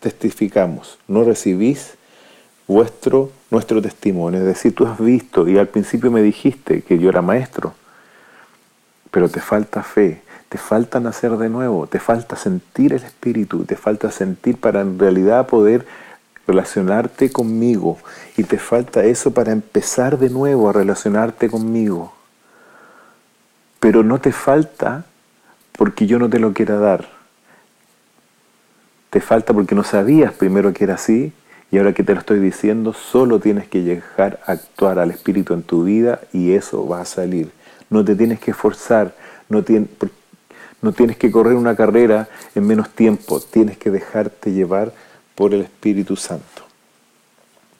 testificamos. 0.00 0.98
No 1.06 1.22
recibís 1.24 1.94
vuestro 2.66 3.30
nuestro 3.50 3.80
testimonio. 3.82 4.40
Es 4.40 4.46
decir, 4.46 4.74
tú 4.74 4.86
has 4.86 4.98
visto 4.98 5.48
y 5.48 5.58
al 5.58 5.68
principio 5.68 6.10
me 6.10 6.22
dijiste 6.22 6.82
que 6.82 6.98
yo 6.98 7.08
era 7.08 7.22
maestro, 7.22 7.74
pero 9.10 9.28
te 9.28 9.40
falta 9.40 9.82
fe, 9.82 10.22
te 10.48 10.58
falta 10.58 11.00
nacer 11.00 11.36
de 11.36 11.48
nuevo, 11.48 11.86
te 11.86 11.98
falta 11.98 12.36
sentir 12.36 12.92
el 12.92 13.02
Espíritu, 13.02 13.64
te 13.64 13.76
falta 13.76 14.10
sentir 14.10 14.58
para 14.58 14.80
en 14.80 14.98
realidad 14.98 15.46
poder 15.46 15.86
relacionarte 16.48 17.30
conmigo 17.30 17.98
y 18.36 18.42
te 18.42 18.58
falta 18.58 19.04
eso 19.04 19.32
para 19.32 19.52
empezar 19.52 20.18
de 20.18 20.30
nuevo 20.30 20.68
a 20.68 20.72
relacionarte 20.72 21.48
conmigo. 21.50 22.14
Pero 23.78 24.02
no 24.02 24.18
te 24.18 24.32
falta 24.32 25.04
porque 25.76 26.06
yo 26.06 26.18
no 26.18 26.28
te 26.30 26.38
lo 26.38 26.54
quiera 26.54 26.78
dar. 26.78 27.06
Te 29.10 29.20
falta 29.20 29.52
porque 29.52 29.74
no 29.74 29.84
sabías 29.84 30.32
primero 30.32 30.72
que 30.72 30.84
era 30.84 30.94
así 30.94 31.32
y 31.70 31.76
ahora 31.76 31.92
que 31.92 32.02
te 32.02 32.14
lo 32.14 32.20
estoy 32.20 32.38
diciendo, 32.38 32.94
solo 32.94 33.40
tienes 33.40 33.68
que 33.68 34.02
a 34.18 34.52
actuar 34.52 34.98
al 34.98 35.10
Espíritu 35.10 35.52
en 35.52 35.62
tu 35.62 35.84
vida 35.84 36.20
y 36.32 36.52
eso 36.52 36.88
va 36.88 37.02
a 37.02 37.04
salir. 37.04 37.50
No 37.90 38.02
te 38.04 38.16
tienes 38.16 38.40
que 38.40 38.52
esforzar, 38.52 39.14
no, 39.50 39.62
no 40.80 40.92
tienes 40.92 41.18
que 41.18 41.30
correr 41.30 41.54
una 41.54 41.76
carrera 41.76 42.26
en 42.54 42.66
menos 42.66 42.88
tiempo, 42.88 43.38
tienes 43.38 43.76
que 43.76 43.90
dejarte 43.90 44.52
llevar 44.52 44.92
por 45.38 45.54
el 45.54 45.60
Espíritu 45.60 46.16
Santo. 46.16 46.64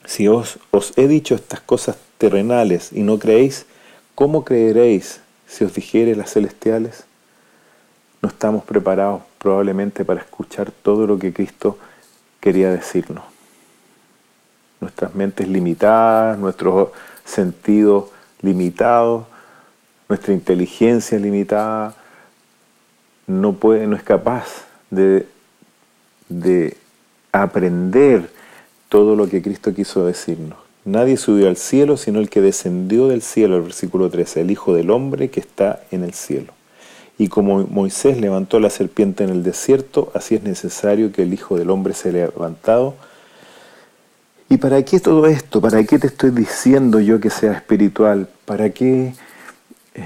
Si 0.05 0.29
os, 0.29 0.61
os 0.71 0.97
he 0.97 1.09
dicho 1.09 1.35
estas 1.35 1.59
cosas 1.59 1.97
terrenales 2.17 2.93
y 2.93 3.03
no 3.03 3.19
creéis, 3.19 3.67
¿cómo 4.15 4.45
creeréis 4.45 5.21
si 5.49 5.65
os 5.65 5.75
dijere 5.75 6.15
las 6.15 6.35
celestiales? 6.35 7.03
No 8.23 8.29
estamos 8.29 8.63
preparados 8.63 9.23
probablemente 9.39 10.05
para 10.05 10.21
escuchar 10.21 10.71
todo 10.71 11.05
lo 11.09 11.19
que 11.19 11.33
Cristo 11.33 11.77
quería 12.39 12.71
decirnos. 12.71 13.25
Nuestras 14.81 15.17
mentes 15.17 15.49
limitadas, 15.49 16.39
nuestros 16.39 16.91
sentidos 17.25 18.05
limitados, 18.41 19.27
nuestra 20.09 20.33
inteligencia 20.33 21.19
limitada, 21.19 21.97
no, 23.27 23.55
puede, 23.55 23.89
no 23.89 23.97
es 23.97 24.05
capaz 24.05 24.47
de, 24.91 25.27
de 26.29 26.77
aprender 27.33 28.31
todo 28.89 29.17
lo 29.17 29.29
que 29.29 29.43
Cristo 29.43 29.75
quiso 29.75 30.07
decirnos. 30.07 30.59
Nadie 30.85 31.17
subió 31.17 31.49
al 31.49 31.57
cielo 31.57 31.97
sino 31.97 32.19
el 32.19 32.31
que 32.31 32.41
descendió 32.41 33.09
del 33.09 33.23
cielo, 33.23 33.57
el 33.57 33.63
versículo 33.63 34.09
13, 34.09 34.41
el 34.41 34.51
Hijo 34.51 34.75
del 34.75 34.91
Hombre 34.91 35.29
que 35.29 35.41
está 35.41 35.81
en 35.91 36.05
el 36.05 36.15
cielo. 36.15 36.53
Y 37.19 37.29
como 37.29 37.67
Moisés 37.67 38.19
levantó 38.21 38.61
la 38.61 38.71
serpiente 38.71 39.25
en 39.25 39.31
el 39.31 39.43
desierto, 39.43 40.11
así 40.15 40.37
es 40.37 40.45
necesario 40.45 41.13
que 41.13 41.23
el 41.23 41.35
Hijo 41.35 41.59
del 41.59 41.69
Hombre 41.71 41.93
sea 41.93 42.13
levantado. 42.13 42.95
¿Y 44.49 44.57
para 44.57 44.83
qué 44.83 45.01
todo 45.01 45.27
esto? 45.27 45.61
¿Para 45.61 45.83
qué 45.85 45.99
te 45.99 46.07
estoy 46.07 46.31
diciendo 46.31 47.01
yo 47.01 47.21
que 47.21 47.29
sea 47.29 47.53
espiritual? 47.53 48.29
¿Para 48.47 48.71
qué 48.71 49.13
eh, 49.95 50.05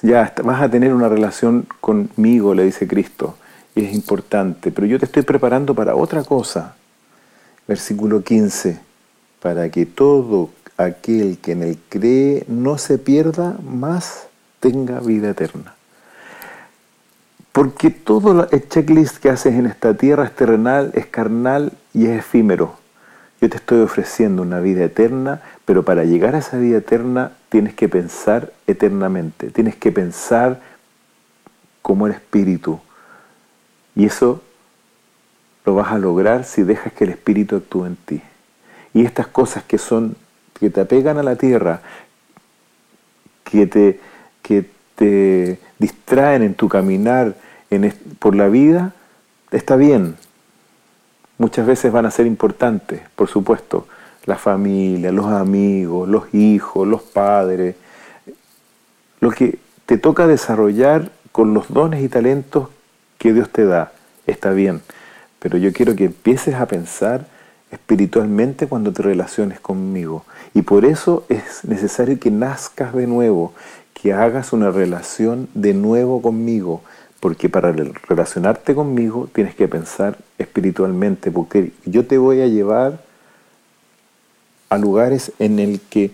ya 0.00 0.32
vas 0.42 0.62
a 0.62 0.70
tener 0.70 0.94
una 0.94 1.08
relación 1.08 1.66
conmigo, 1.80 2.54
le 2.54 2.64
dice 2.64 2.86
Cristo? 2.86 3.36
Es 3.74 3.94
importante, 3.94 4.70
pero 4.70 4.86
yo 4.86 4.98
te 4.98 5.06
estoy 5.06 5.22
preparando 5.22 5.74
para 5.74 5.94
otra 5.94 6.24
cosa. 6.24 6.76
Versículo 7.66 8.22
15, 8.22 8.78
para 9.40 9.68
que 9.70 9.86
todo 9.86 10.50
aquel 10.76 11.38
que 11.38 11.52
en 11.52 11.62
él 11.62 11.78
cree 11.88 12.44
no 12.48 12.78
se 12.78 12.98
pierda, 12.98 13.56
más 13.64 14.26
tenga 14.60 15.00
vida 15.00 15.30
eterna. 15.30 15.74
Porque 17.52 17.90
todo 17.90 18.48
el 18.50 18.68
checklist 18.68 19.18
que 19.18 19.28
haces 19.28 19.54
en 19.54 19.66
esta 19.66 19.94
tierra 19.94 20.24
es 20.24 20.34
terrenal, 20.34 20.90
es 20.94 21.06
carnal 21.06 21.72
y 21.92 22.06
es 22.06 22.20
efímero. 22.20 22.76
Yo 23.40 23.50
te 23.50 23.56
estoy 23.56 23.80
ofreciendo 23.80 24.42
una 24.42 24.60
vida 24.60 24.84
eterna, 24.84 25.42
pero 25.64 25.84
para 25.84 26.04
llegar 26.04 26.34
a 26.34 26.38
esa 26.38 26.56
vida 26.58 26.78
eterna 26.78 27.32
tienes 27.48 27.74
que 27.74 27.88
pensar 27.88 28.52
eternamente, 28.66 29.50
tienes 29.50 29.76
que 29.76 29.92
pensar 29.92 30.60
como 31.82 32.06
el 32.06 32.12
Espíritu. 32.12 32.80
Y 33.94 34.06
eso 34.06 34.42
lo 35.64 35.74
vas 35.74 35.92
a 35.92 35.98
lograr 35.98 36.44
si 36.44 36.62
dejas 36.62 36.92
que 36.92 37.04
el 37.04 37.10
Espíritu 37.10 37.56
actúe 37.56 37.86
en 37.86 37.96
ti. 37.96 38.22
Y 38.94 39.04
estas 39.04 39.26
cosas 39.26 39.62
que 39.64 39.78
son, 39.78 40.16
que 40.58 40.70
te 40.70 40.80
apegan 40.80 41.18
a 41.18 41.22
la 41.22 41.36
tierra, 41.36 41.80
que 43.44 43.66
te, 43.66 44.00
que 44.42 44.68
te 44.94 45.58
distraen 45.78 46.42
en 46.42 46.54
tu 46.54 46.68
caminar 46.68 47.34
en, 47.70 47.92
por 48.18 48.34
la 48.34 48.48
vida, 48.48 48.92
está 49.50 49.76
bien. 49.76 50.16
Muchas 51.38 51.66
veces 51.66 51.92
van 51.92 52.06
a 52.06 52.10
ser 52.10 52.26
importantes, 52.26 53.00
por 53.14 53.28
supuesto. 53.28 53.86
La 54.24 54.36
familia, 54.36 55.10
los 55.10 55.26
amigos, 55.26 56.08
los 56.08 56.32
hijos, 56.34 56.86
los 56.86 57.02
padres. 57.02 57.74
Lo 59.20 59.30
que 59.30 59.58
te 59.86 59.98
toca 59.98 60.26
desarrollar 60.26 61.10
con 61.32 61.54
los 61.54 61.72
dones 61.72 62.02
y 62.02 62.08
talentos 62.08 62.68
que 63.22 63.32
Dios 63.32 63.48
te 63.50 63.64
da, 63.64 63.92
está 64.26 64.50
bien. 64.50 64.82
Pero 65.38 65.56
yo 65.56 65.72
quiero 65.72 65.94
que 65.94 66.06
empieces 66.06 66.56
a 66.56 66.66
pensar 66.66 67.28
espiritualmente 67.70 68.66
cuando 68.66 68.92
te 68.92 69.00
relaciones 69.00 69.60
conmigo. 69.60 70.24
Y 70.54 70.62
por 70.62 70.84
eso 70.84 71.24
es 71.28 71.64
necesario 71.64 72.18
que 72.18 72.32
nazcas 72.32 72.92
de 72.92 73.06
nuevo, 73.06 73.54
que 73.94 74.12
hagas 74.12 74.52
una 74.52 74.72
relación 74.72 75.48
de 75.54 75.72
nuevo 75.72 76.20
conmigo, 76.20 76.82
porque 77.20 77.48
para 77.48 77.70
relacionarte 77.70 78.74
conmigo 78.74 79.30
tienes 79.32 79.54
que 79.54 79.68
pensar 79.68 80.18
espiritualmente, 80.36 81.30
porque 81.30 81.70
yo 81.84 82.04
te 82.04 82.18
voy 82.18 82.40
a 82.40 82.48
llevar 82.48 83.04
a 84.68 84.78
lugares 84.78 85.30
en 85.38 85.60
el 85.60 85.80
que 85.80 86.10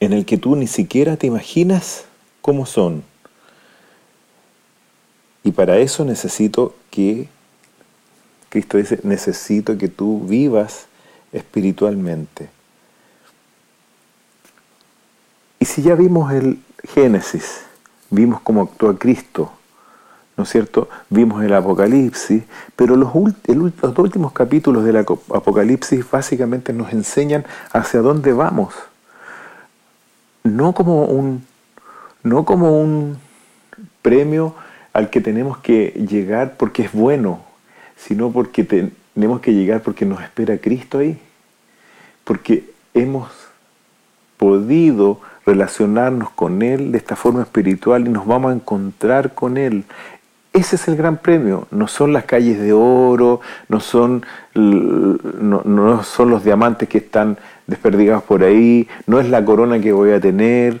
en 0.00 0.14
el 0.14 0.24
que 0.24 0.38
tú 0.38 0.56
ni 0.56 0.66
siquiera 0.66 1.18
te 1.18 1.26
imaginas 1.26 2.06
cómo 2.40 2.64
son. 2.64 3.02
Y 5.46 5.52
para 5.52 5.78
eso 5.78 6.04
necesito 6.04 6.74
que 6.90 7.28
Cristo 8.48 8.78
dice, 8.78 8.98
necesito 9.04 9.78
que 9.78 9.86
tú 9.86 10.26
vivas 10.26 10.86
espiritualmente. 11.30 12.50
Y 15.60 15.64
si 15.66 15.82
ya 15.82 15.94
vimos 15.94 16.32
el 16.32 16.58
Génesis, 16.82 17.60
vimos 18.10 18.40
cómo 18.40 18.62
actúa 18.62 18.98
Cristo, 18.98 19.52
¿no 20.36 20.42
es 20.42 20.50
cierto? 20.50 20.88
Vimos 21.10 21.44
el 21.44 21.54
Apocalipsis, 21.54 22.42
pero 22.74 22.96
los, 22.96 23.14
los 23.14 23.98
últimos 23.98 24.32
capítulos 24.32 24.82
del 24.82 24.96
Apocalipsis 24.96 26.10
básicamente 26.10 26.72
nos 26.72 26.92
enseñan 26.92 27.46
hacia 27.72 28.00
dónde 28.00 28.32
vamos. 28.32 28.74
No 30.42 30.72
como 30.72 31.04
un, 31.04 31.46
no 32.24 32.44
como 32.44 32.80
un 32.80 33.16
premio 34.02 34.52
al 34.96 35.10
que 35.10 35.20
tenemos 35.20 35.58
que 35.58 35.88
llegar 36.08 36.54
porque 36.56 36.84
es 36.84 36.92
bueno, 36.92 37.40
sino 37.96 38.30
porque 38.30 38.64
tenemos 38.64 39.42
que 39.42 39.52
llegar 39.52 39.82
porque 39.82 40.06
nos 40.06 40.22
espera 40.22 40.56
Cristo 40.56 41.00
ahí, 41.00 41.18
porque 42.24 42.64
hemos 42.94 43.30
podido 44.38 45.20
relacionarnos 45.44 46.30
con 46.30 46.62
Él 46.62 46.92
de 46.92 46.98
esta 46.98 47.14
forma 47.14 47.42
espiritual 47.42 48.06
y 48.06 48.10
nos 48.10 48.26
vamos 48.26 48.52
a 48.52 48.54
encontrar 48.54 49.34
con 49.34 49.58
Él. 49.58 49.84
Ese 50.54 50.76
es 50.76 50.88
el 50.88 50.96
gran 50.96 51.18
premio, 51.18 51.68
no 51.70 51.88
son 51.88 52.14
las 52.14 52.24
calles 52.24 52.58
de 52.58 52.72
oro, 52.72 53.42
no 53.68 53.80
son, 53.80 54.24
no, 54.54 56.04
son 56.04 56.30
los 56.30 56.42
diamantes 56.42 56.88
que 56.88 56.96
están 56.96 57.36
desperdigados 57.66 58.22
por 58.22 58.42
ahí, 58.42 58.88
no 59.06 59.20
es 59.20 59.28
la 59.28 59.44
corona 59.44 59.78
que 59.78 59.92
voy 59.92 60.12
a 60.12 60.20
tener, 60.22 60.80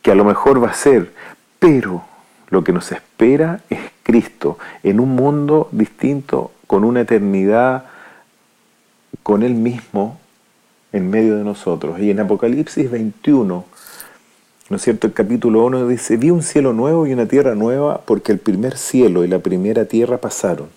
que 0.00 0.10
a 0.10 0.14
lo 0.14 0.24
mejor 0.24 0.64
va 0.64 0.70
a 0.70 0.74
ser, 0.74 1.12
pero 1.58 2.10
lo 2.52 2.62
que 2.62 2.72
nos 2.74 2.92
espera 2.92 3.62
es 3.70 3.80
Cristo 4.02 4.58
en 4.82 5.00
un 5.00 5.16
mundo 5.16 5.70
distinto, 5.72 6.52
con 6.66 6.84
una 6.84 7.00
eternidad 7.00 7.86
con 9.22 9.42
Él 9.42 9.54
mismo 9.54 10.18
en 10.92 11.08
medio 11.08 11.38
de 11.38 11.44
nosotros. 11.44 11.98
Y 11.98 12.10
en 12.10 12.20
Apocalipsis 12.20 12.90
21, 12.90 13.64
¿no 14.68 14.76
es 14.76 14.82
cierto? 14.82 15.06
El 15.06 15.14
capítulo 15.14 15.64
1 15.64 15.88
dice, 15.88 16.18
vi 16.18 16.28
un 16.28 16.42
cielo 16.42 16.74
nuevo 16.74 17.06
y 17.06 17.14
una 17.14 17.24
tierra 17.24 17.54
nueva 17.54 18.02
porque 18.04 18.32
el 18.32 18.38
primer 18.38 18.76
cielo 18.76 19.24
y 19.24 19.28
la 19.28 19.38
primera 19.38 19.86
tierra 19.86 20.18
pasaron 20.18 20.68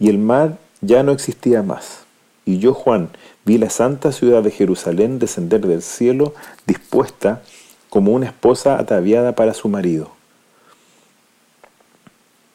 y 0.00 0.08
el 0.08 0.18
mar 0.18 0.58
ya 0.80 1.04
no 1.04 1.12
existía 1.12 1.62
más. 1.62 2.00
Y 2.44 2.58
yo, 2.58 2.74
Juan, 2.74 3.10
vi 3.44 3.56
la 3.58 3.70
santa 3.70 4.10
ciudad 4.10 4.42
de 4.42 4.50
Jerusalén 4.50 5.20
descender 5.20 5.60
del 5.60 5.82
cielo 5.82 6.34
dispuesta 6.66 7.40
como 7.88 8.10
una 8.10 8.26
esposa 8.26 8.80
ataviada 8.80 9.36
para 9.36 9.54
su 9.54 9.68
marido. 9.68 10.10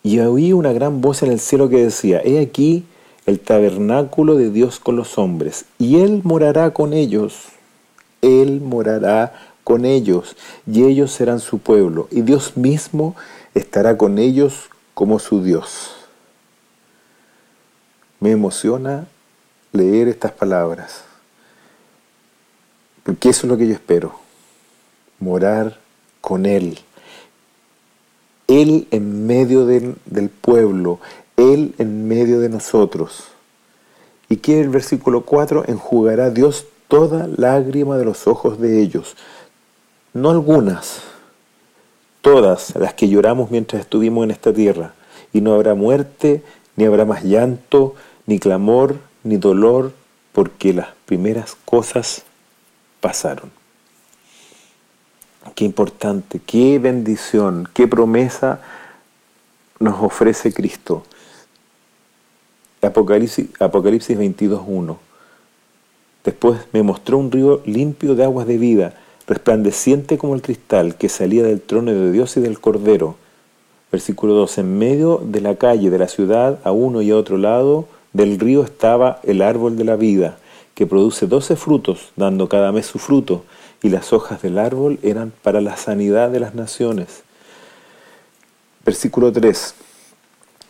Y 0.03 0.19
oí 0.19 0.53
una 0.53 0.71
gran 0.71 1.01
voz 1.01 1.23
en 1.23 1.31
el 1.31 1.39
cielo 1.39 1.69
que 1.69 1.83
decía, 1.83 2.21
He 2.23 2.39
aquí 2.39 2.85
el 3.25 3.39
tabernáculo 3.39 4.35
de 4.35 4.49
Dios 4.49 4.79
con 4.79 4.95
los 4.95 5.17
hombres, 5.17 5.65
y 5.77 5.99
Él 5.99 6.21
morará 6.23 6.73
con 6.73 6.93
ellos, 6.93 7.49
Él 8.21 8.61
morará 8.61 9.33
con 9.63 9.85
ellos, 9.85 10.35
y 10.65 10.83
ellos 10.83 11.11
serán 11.11 11.39
su 11.39 11.59
pueblo, 11.59 12.07
y 12.11 12.21
Dios 12.21 12.57
mismo 12.57 13.15
estará 13.53 13.97
con 13.97 14.17
ellos 14.17 14.69
como 14.93 15.19
su 15.19 15.43
Dios. 15.43 15.91
Me 18.19 18.31
emociona 18.31 19.07
leer 19.73 20.07
estas 20.07 20.31
palabras, 20.31 21.03
porque 23.03 23.29
eso 23.29 23.45
es 23.45 23.51
lo 23.51 23.57
que 23.57 23.67
yo 23.67 23.73
espero, 23.73 24.15
morar 25.19 25.77
con 26.21 26.45
Él 26.45 26.79
él 28.49 28.87
en 28.89 29.27
medio 29.27 29.65
del 29.65 30.29
pueblo, 30.41 30.99
Él 31.37 31.75
en 31.77 32.07
medio 32.07 32.39
de 32.39 32.49
nosotros. 32.49 33.25
Y 34.27 34.37
que 34.37 34.59
el 34.59 34.69
versículo 34.69 35.21
4 35.21 35.65
enjugará 35.67 36.31
Dios 36.31 36.65
toda 36.87 37.27
lágrima 37.27 37.97
de 37.97 38.05
los 38.05 38.27
ojos 38.27 38.59
de 38.59 38.81
ellos. 38.81 39.15
No 40.13 40.31
algunas, 40.31 41.01
todas 42.21 42.75
las 42.75 42.95
que 42.95 43.07
lloramos 43.07 43.51
mientras 43.51 43.81
estuvimos 43.81 44.23
en 44.23 44.31
esta 44.31 44.51
tierra. 44.51 44.93
Y 45.31 45.41
no 45.41 45.53
habrá 45.53 45.75
muerte, 45.75 46.43
ni 46.75 46.85
habrá 46.85 47.05
más 47.05 47.23
llanto, 47.23 47.93
ni 48.25 48.39
clamor, 48.39 48.95
ni 49.23 49.37
dolor, 49.37 49.91
porque 50.33 50.73
las 50.73 50.87
primeras 51.05 51.55
cosas 51.65 52.23
pasaron. 52.99 53.58
Qué 55.55 55.65
importante, 55.65 56.39
qué 56.45 56.79
bendición, 56.79 57.67
qué 57.73 57.87
promesa 57.87 58.61
nos 59.79 60.01
ofrece 60.01 60.53
Cristo. 60.53 61.03
Apocalipsis, 62.81 63.49
Apocalipsis 63.59 64.17
22.1. 64.17 64.97
Después 66.23 66.59
me 66.73 66.83
mostró 66.83 67.17
un 67.17 67.31
río 67.31 67.61
limpio 67.65 68.15
de 68.15 68.23
aguas 68.23 68.47
de 68.47 68.57
vida, 68.57 68.93
resplandeciente 69.27 70.17
como 70.17 70.35
el 70.35 70.41
cristal, 70.41 70.95
que 70.95 71.09
salía 71.09 71.43
del 71.43 71.61
trono 71.61 71.91
de 71.91 72.11
Dios 72.11 72.35
y 72.37 72.41
del 72.41 72.59
Cordero. 72.59 73.15
Versículo 73.91 74.33
2. 74.33 74.59
En 74.59 74.77
medio 74.77 75.21
de 75.23 75.41
la 75.41 75.55
calle 75.55 75.89
de 75.89 75.97
la 75.97 76.07
ciudad, 76.07 76.59
a 76.63 76.71
uno 76.71 77.01
y 77.01 77.11
a 77.11 77.17
otro 77.17 77.37
lado 77.37 77.87
del 78.13 78.39
río 78.39 78.63
estaba 78.63 79.19
el 79.23 79.41
árbol 79.41 79.77
de 79.77 79.83
la 79.83 79.95
vida, 79.95 80.37
que 80.75 80.87
produce 80.87 81.27
doce 81.27 81.55
frutos, 81.55 82.11
dando 82.15 82.49
cada 82.49 82.71
mes 82.71 82.85
su 82.85 82.99
fruto 82.99 83.43
y 83.81 83.89
las 83.89 84.13
hojas 84.13 84.41
del 84.41 84.57
árbol 84.57 84.99
eran 85.03 85.31
para 85.41 85.61
la 85.61 85.77
sanidad 85.77 86.29
de 86.29 86.39
las 86.39 86.55
naciones. 86.55 87.23
Versículo 88.85 89.31
3. 89.31 89.75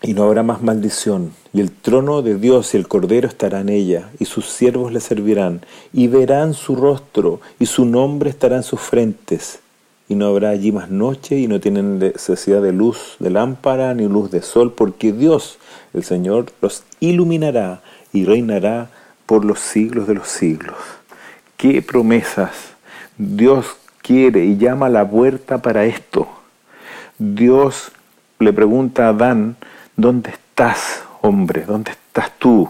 Y 0.01 0.13
no 0.13 0.23
habrá 0.23 0.43
más 0.43 0.61
maldición, 0.61 1.33
y 1.51 1.59
el 1.59 1.71
trono 1.71 2.21
de 2.21 2.35
Dios 2.35 2.73
y 2.73 2.77
el 2.77 2.87
Cordero 2.87 3.27
estará 3.27 3.59
en 3.59 3.69
ella, 3.69 4.09
y 4.17 4.25
sus 4.25 4.45
siervos 4.49 4.93
le 4.93 5.01
servirán, 5.01 5.65
y 5.91 6.07
verán 6.07 6.53
su 6.53 6.75
rostro, 6.75 7.41
y 7.59 7.65
su 7.65 7.85
nombre 7.85 8.29
estará 8.29 8.55
en 8.55 8.63
sus 8.63 8.79
frentes. 8.79 9.59
Y 10.07 10.15
no 10.15 10.27
habrá 10.27 10.49
allí 10.49 10.71
más 10.71 10.89
noche, 10.89 11.37
y 11.37 11.47
no 11.47 11.59
tienen 11.59 11.99
necesidad 11.99 12.61
de 12.61 12.71
luz 12.71 13.17
de 13.19 13.29
lámpara, 13.29 13.93
ni 13.93 14.07
luz 14.07 14.31
de 14.31 14.41
sol, 14.41 14.73
porque 14.73 15.11
Dios, 15.11 15.57
el 15.93 16.03
Señor, 16.03 16.45
los 16.61 16.83
iluminará 17.01 17.81
y 18.13 18.23
reinará 18.23 18.89
por 19.25 19.43
los 19.43 19.59
siglos 19.59 20.07
de 20.07 20.15
los 20.15 20.29
siglos. 20.29 20.77
¡Qué 21.57 21.81
promesas! 21.81 22.68
Dios 23.19 23.75
quiere 24.01 24.45
y 24.45 24.57
llama 24.57 24.85
a 24.85 24.89
la 24.89 25.07
puerta 25.07 25.57
para 25.57 25.83
esto. 25.83 26.29
Dios 27.17 27.91
le 28.39 28.53
pregunta 28.53 29.07
a 29.07 29.09
Adán, 29.09 29.57
¿dónde 29.97 30.29
estás, 30.29 31.03
hombre? 31.21 31.65
¿Dónde 31.65 31.91
estás 31.91 32.31
tú? 32.39 32.69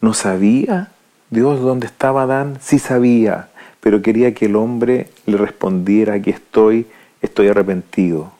¿No 0.00 0.14
sabía 0.14 0.90
Dios 1.30 1.60
dónde 1.60 1.86
estaba 1.86 2.22
Adán? 2.24 2.58
Sí 2.60 2.80
sabía, 2.80 3.48
pero 3.78 4.02
quería 4.02 4.34
que 4.34 4.46
el 4.46 4.56
hombre 4.56 5.10
le 5.26 5.36
respondiera, 5.36 6.14
aquí 6.14 6.30
estoy, 6.30 6.88
estoy 7.22 7.46
arrepentido. 7.46 8.32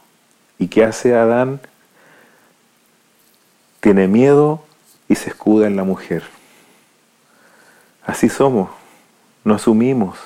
¿Y 0.59 0.67
qué 0.67 0.83
hace 0.83 1.15
Adán? 1.15 1.61
Tiene 3.79 4.09
miedo 4.09 4.65
y 5.09 5.15
se 5.15 5.31
escuda 5.31 5.69
en 5.69 5.77
la 5.77 5.85
mujer. 5.85 6.25
Así 8.05 8.29
somos, 8.29 8.71
nos 9.45 9.63
asumimos. 9.63 10.19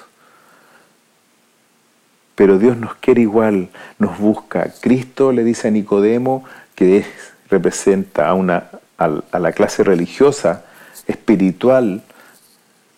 Pero 2.40 2.58
Dios 2.58 2.78
nos 2.78 2.94
quiere 2.94 3.20
igual, 3.20 3.68
nos 3.98 4.18
busca. 4.18 4.72
Cristo 4.80 5.30
le 5.30 5.44
dice 5.44 5.68
a 5.68 5.70
Nicodemo, 5.70 6.42
que 6.74 7.04
representa 7.50 8.30
a, 8.30 8.32
una, 8.32 8.70
a 8.96 9.38
la 9.38 9.52
clase 9.52 9.84
religiosa, 9.84 10.64
espiritual, 11.06 12.02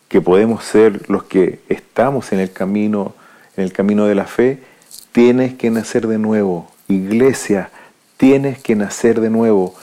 que 0.07 0.21
podemos 0.21 0.63
ser 0.63 1.11
los 1.11 1.25
que 1.25 1.59
estamos 1.69 2.31
en 2.31 2.39
el 2.39 2.53
camino, 2.53 3.17
en 3.57 3.65
el 3.65 3.73
camino 3.73 4.07
de 4.07 4.15
la 4.15 4.27
fe, 4.27 4.63
tienes 5.11 5.55
que 5.55 5.73
nacer 5.73 6.07
de 6.07 6.19
nuevo. 6.19 6.71
Iglesia, 6.87 7.71
tienes 8.19 8.63
que 8.63 8.77
nacer 8.77 9.21
de 9.21 9.31
nuevo. 9.31 9.75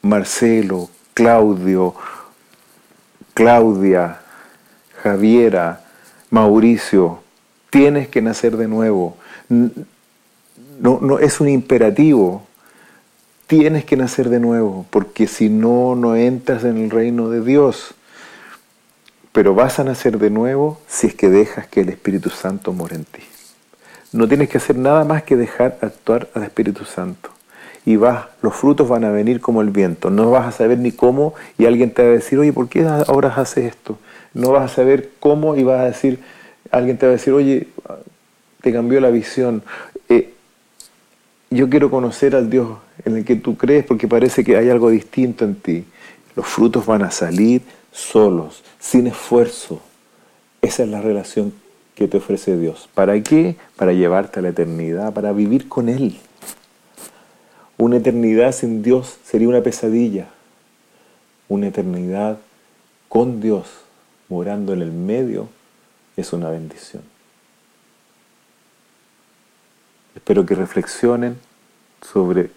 Marcelo, 0.00 0.88
Claudio, 1.12 1.94
Claudia, 3.34 4.20
Javiera, 5.02 5.82
Mauricio, 6.30 7.27
tienes 7.70 8.08
que 8.08 8.22
nacer 8.22 8.56
de 8.56 8.68
nuevo. 8.68 9.16
No, 9.48 10.98
no, 11.00 11.18
es 11.18 11.40
un 11.40 11.48
imperativo. 11.48 12.46
Tienes 13.46 13.84
que 13.84 13.96
nacer 13.96 14.28
de 14.28 14.40
nuevo, 14.40 14.86
porque 14.90 15.26
si 15.26 15.48
no, 15.48 15.94
no 15.94 16.16
entras 16.16 16.64
en 16.64 16.76
el 16.76 16.90
reino 16.90 17.30
de 17.30 17.40
Dios. 17.40 17.94
Pero 19.32 19.54
vas 19.54 19.78
a 19.78 19.84
nacer 19.84 20.18
de 20.18 20.30
nuevo 20.30 20.80
si 20.86 21.08
es 21.08 21.14
que 21.14 21.30
dejas 21.30 21.66
que 21.66 21.80
el 21.80 21.88
Espíritu 21.88 22.30
Santo 22.30 22.72
more 22.72 22.94
en 22.94 23.04
ti. 23.04 23.22
No 24.12 24.26
tienes 24.26 24.48
que 24.48 24.58
hacer 24.58 24.76
nada 24.76 25.04
más 25.04 25.22
que 25.22 25.36
dejar 25.36 25.78
actuar 25.80 26.28
al 26.34 26.42
Espíritu 26.42 26.84
Santo 26.84 27.30
y 27.88 27.96
vas, 27.96 28.26
los 28.42 28.54
frutos 28.54 28.86
van 28.86 29.04
a 29.04 29.10
venir 29.10 29.40
como 29.40 29.62
el 29.62 29.70
viento. 29.70 30.10
No 30.10 30.30
vas 30.30 30.46
a 30.46 30.52
saber 30.52 30.78
ni 30.78 30.92
cómo 30.92 31.32
y 31.56 31.64
alguien 31.64 31.90
te 31.90 32.02
va 32.02 32.08
a 32.08 32.12
decir, 32.12 32.38
oye, 32.38 32.52
¿por 32.52 32.68
qué 32.68 32.86
ahora 32.86 33.30
haces 33.34 33.64
esto? 33.64 33.98
No 34.34 34.50
vas 34.50 34.70
a 34.70 34.74
saber 34.74 35.08
cómo 35.20 35.56
y 35.56 35.62
vas 35.62 35.80
a 35.80 35.84
decir, 35.84 36.20
alguien 36.70 36.98
te 36.98 37.06
va 37.06 37.10
a 37.10 37.16
decir, 37.16 37.32
oye, 37.32 37.68
te 38.60 38.72
cambió 38.72 39.00
la 39.00 39.10
visión. 39.10 39.62
Eh, 40.08 40.34
yo 41.50 41.70
quiero 41.70 41.90
conocer 41.90 42.36
al 42.36 42.50
Dios 42.50 42.78
en 43.04 43.16
el 43.16 43.24
que 43.24 43.36
tú 43.36 43.56
crees 43.56 43.84
porque 43.84 44.08
parece 44.08 44.44
que 44.44 44.56
hay 44.56 44.70
algo 44.70 44.90
distinto 44.90 45.44
en 45.44 45.54
ti. 45.54 45.84
Los 46.36 46.46
frutos 46.46 46.86
van 46.86 47.02
a 47.02 47.10
salir 47.10 47.62
solos, 47.92 48.62
sin 48.78 49.06
esfuerzo. 49.06 49.80
Esa 50.60 50.82
es 50.82 50.88
la 50.88 51.00
relación 51.00 51.52
que 51.94 52.06
te 52.08 52.18
ofrece 52.18 52.56
Dios. 52.58 52.88
¿Para 52.94 53.20
qué? 53.22 53.56
Para 53.76 53.92
llevarte 53.92 54.38
a 54.38 54.42
la 54.42 54.50
eternidad, 54.50 55.12
para 55.12 55.32
vivir 55.32 55.68
con 55.68 55.88
Él. 55.88 56.16
Una 57.76 57.96
eternidad 57.96 58.52
sin 58.52 58.82
Dios 58.82 59.18
sería 59.24 59.48
una 59.48 59.62
pesadilla. 59.62 60.28
Una 61.48 61.68
eternidad 61.68 62.38
con 63.08 63.40
Dios, 63.40 63.66
morando 64.28 64.74
en 64.74 64.82
el 64.82 64.92
medio, 64.92 65.48
es 66.20 66.32
una 66.32 66.50
bendición. 66.50 67.02
Espero 70.16 70.44
que 70.44 70.56
reflexionen 70.56 71.38
sobre, 72.02 72.50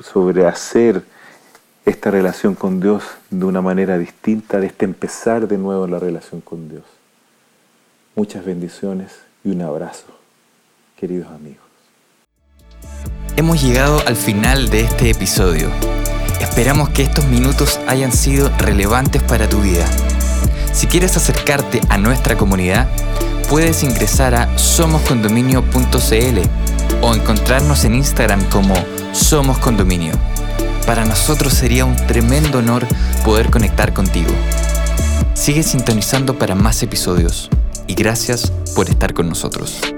sobre 0.00 0.46
hacer 0.46 1.02
esta 1.84 2.10
relación 2.12 2.54
con 2.54 2.80
Dios 2.80 3.02
de 3.30 3.44
una 3.44 3.60
manera 3.60 3.98
distinta, 3.98 4.60
de 4.60 4.68
este 4.68 4.84
empezar 4.84 5.48
de 5.48 5.58
nuevo 5.58 5.88
la 5.88 5.98
relación 5.98 6.40
con 6.40 6.68
Dios. 6.68 6.84
Muchas 8.14 8.44
bendiciones 8.44 9.12
y 9.42 9.50
un 9.50 9.62
abrazo, 9.62 10.06
queridos 10.96 11.28
amigos. 11.32 11.66
Hemos 13.36 13.60
llegado 13.60 14.00
al 14.06 14.14
final 14.14 14.70
de 14.70 14.82
este 14.82 15.10
episodio. 15.10 15.68
Esperamos 16.40 16.90
que 16.90 17.02
estos 17.02 17.26
minutos 17.26 17.80
hayan 17.88 18.12
sido 18.12 18.50
relevantes 18.56 19.22
para 19.24 19.48
tu 19.48 19.60
vida. 19.60 19.84
Si 20.76 20.86
quieres 20.86 21.16
acercarte 21.16 21.80
a 21.88 21.96
nuestra 21.96 22.36
comunidad, 22.36 22.86
puedes 23.48 23.82
ingresar 23.82 24.34
a 24.34 24.58
somoscondominio.cl 24.58 26.38
o 27.00 27.14
encontrarnos 27.14 27.86
en 27.86 27.94
Instagram 27.94 28.44
como 28.50 28.74
Somos 29.12 29.56
Condominio. 29.56 30.12
Para 30.84 31.06
nosotros 31.06 31.54
sería 31.54 31.86
un 31.86 31.96
tremendo 31.96 32.58
honor 32.58 32.86
poder 33.24 33.50
conectar 33.50 33.94
contigo. 33.94 34.32
Sigue 35.32 35.62
sintonizando 35.62 36.38
para 36.38 36.54
más 36.54 36.82
episodios 36.82 37.48
y 37.86 37.94
gracias 37.94 38.52
por 38.74 38.90
estar 38.90 39.14
con 39.14 39.30
nosotros. 39.30 39.95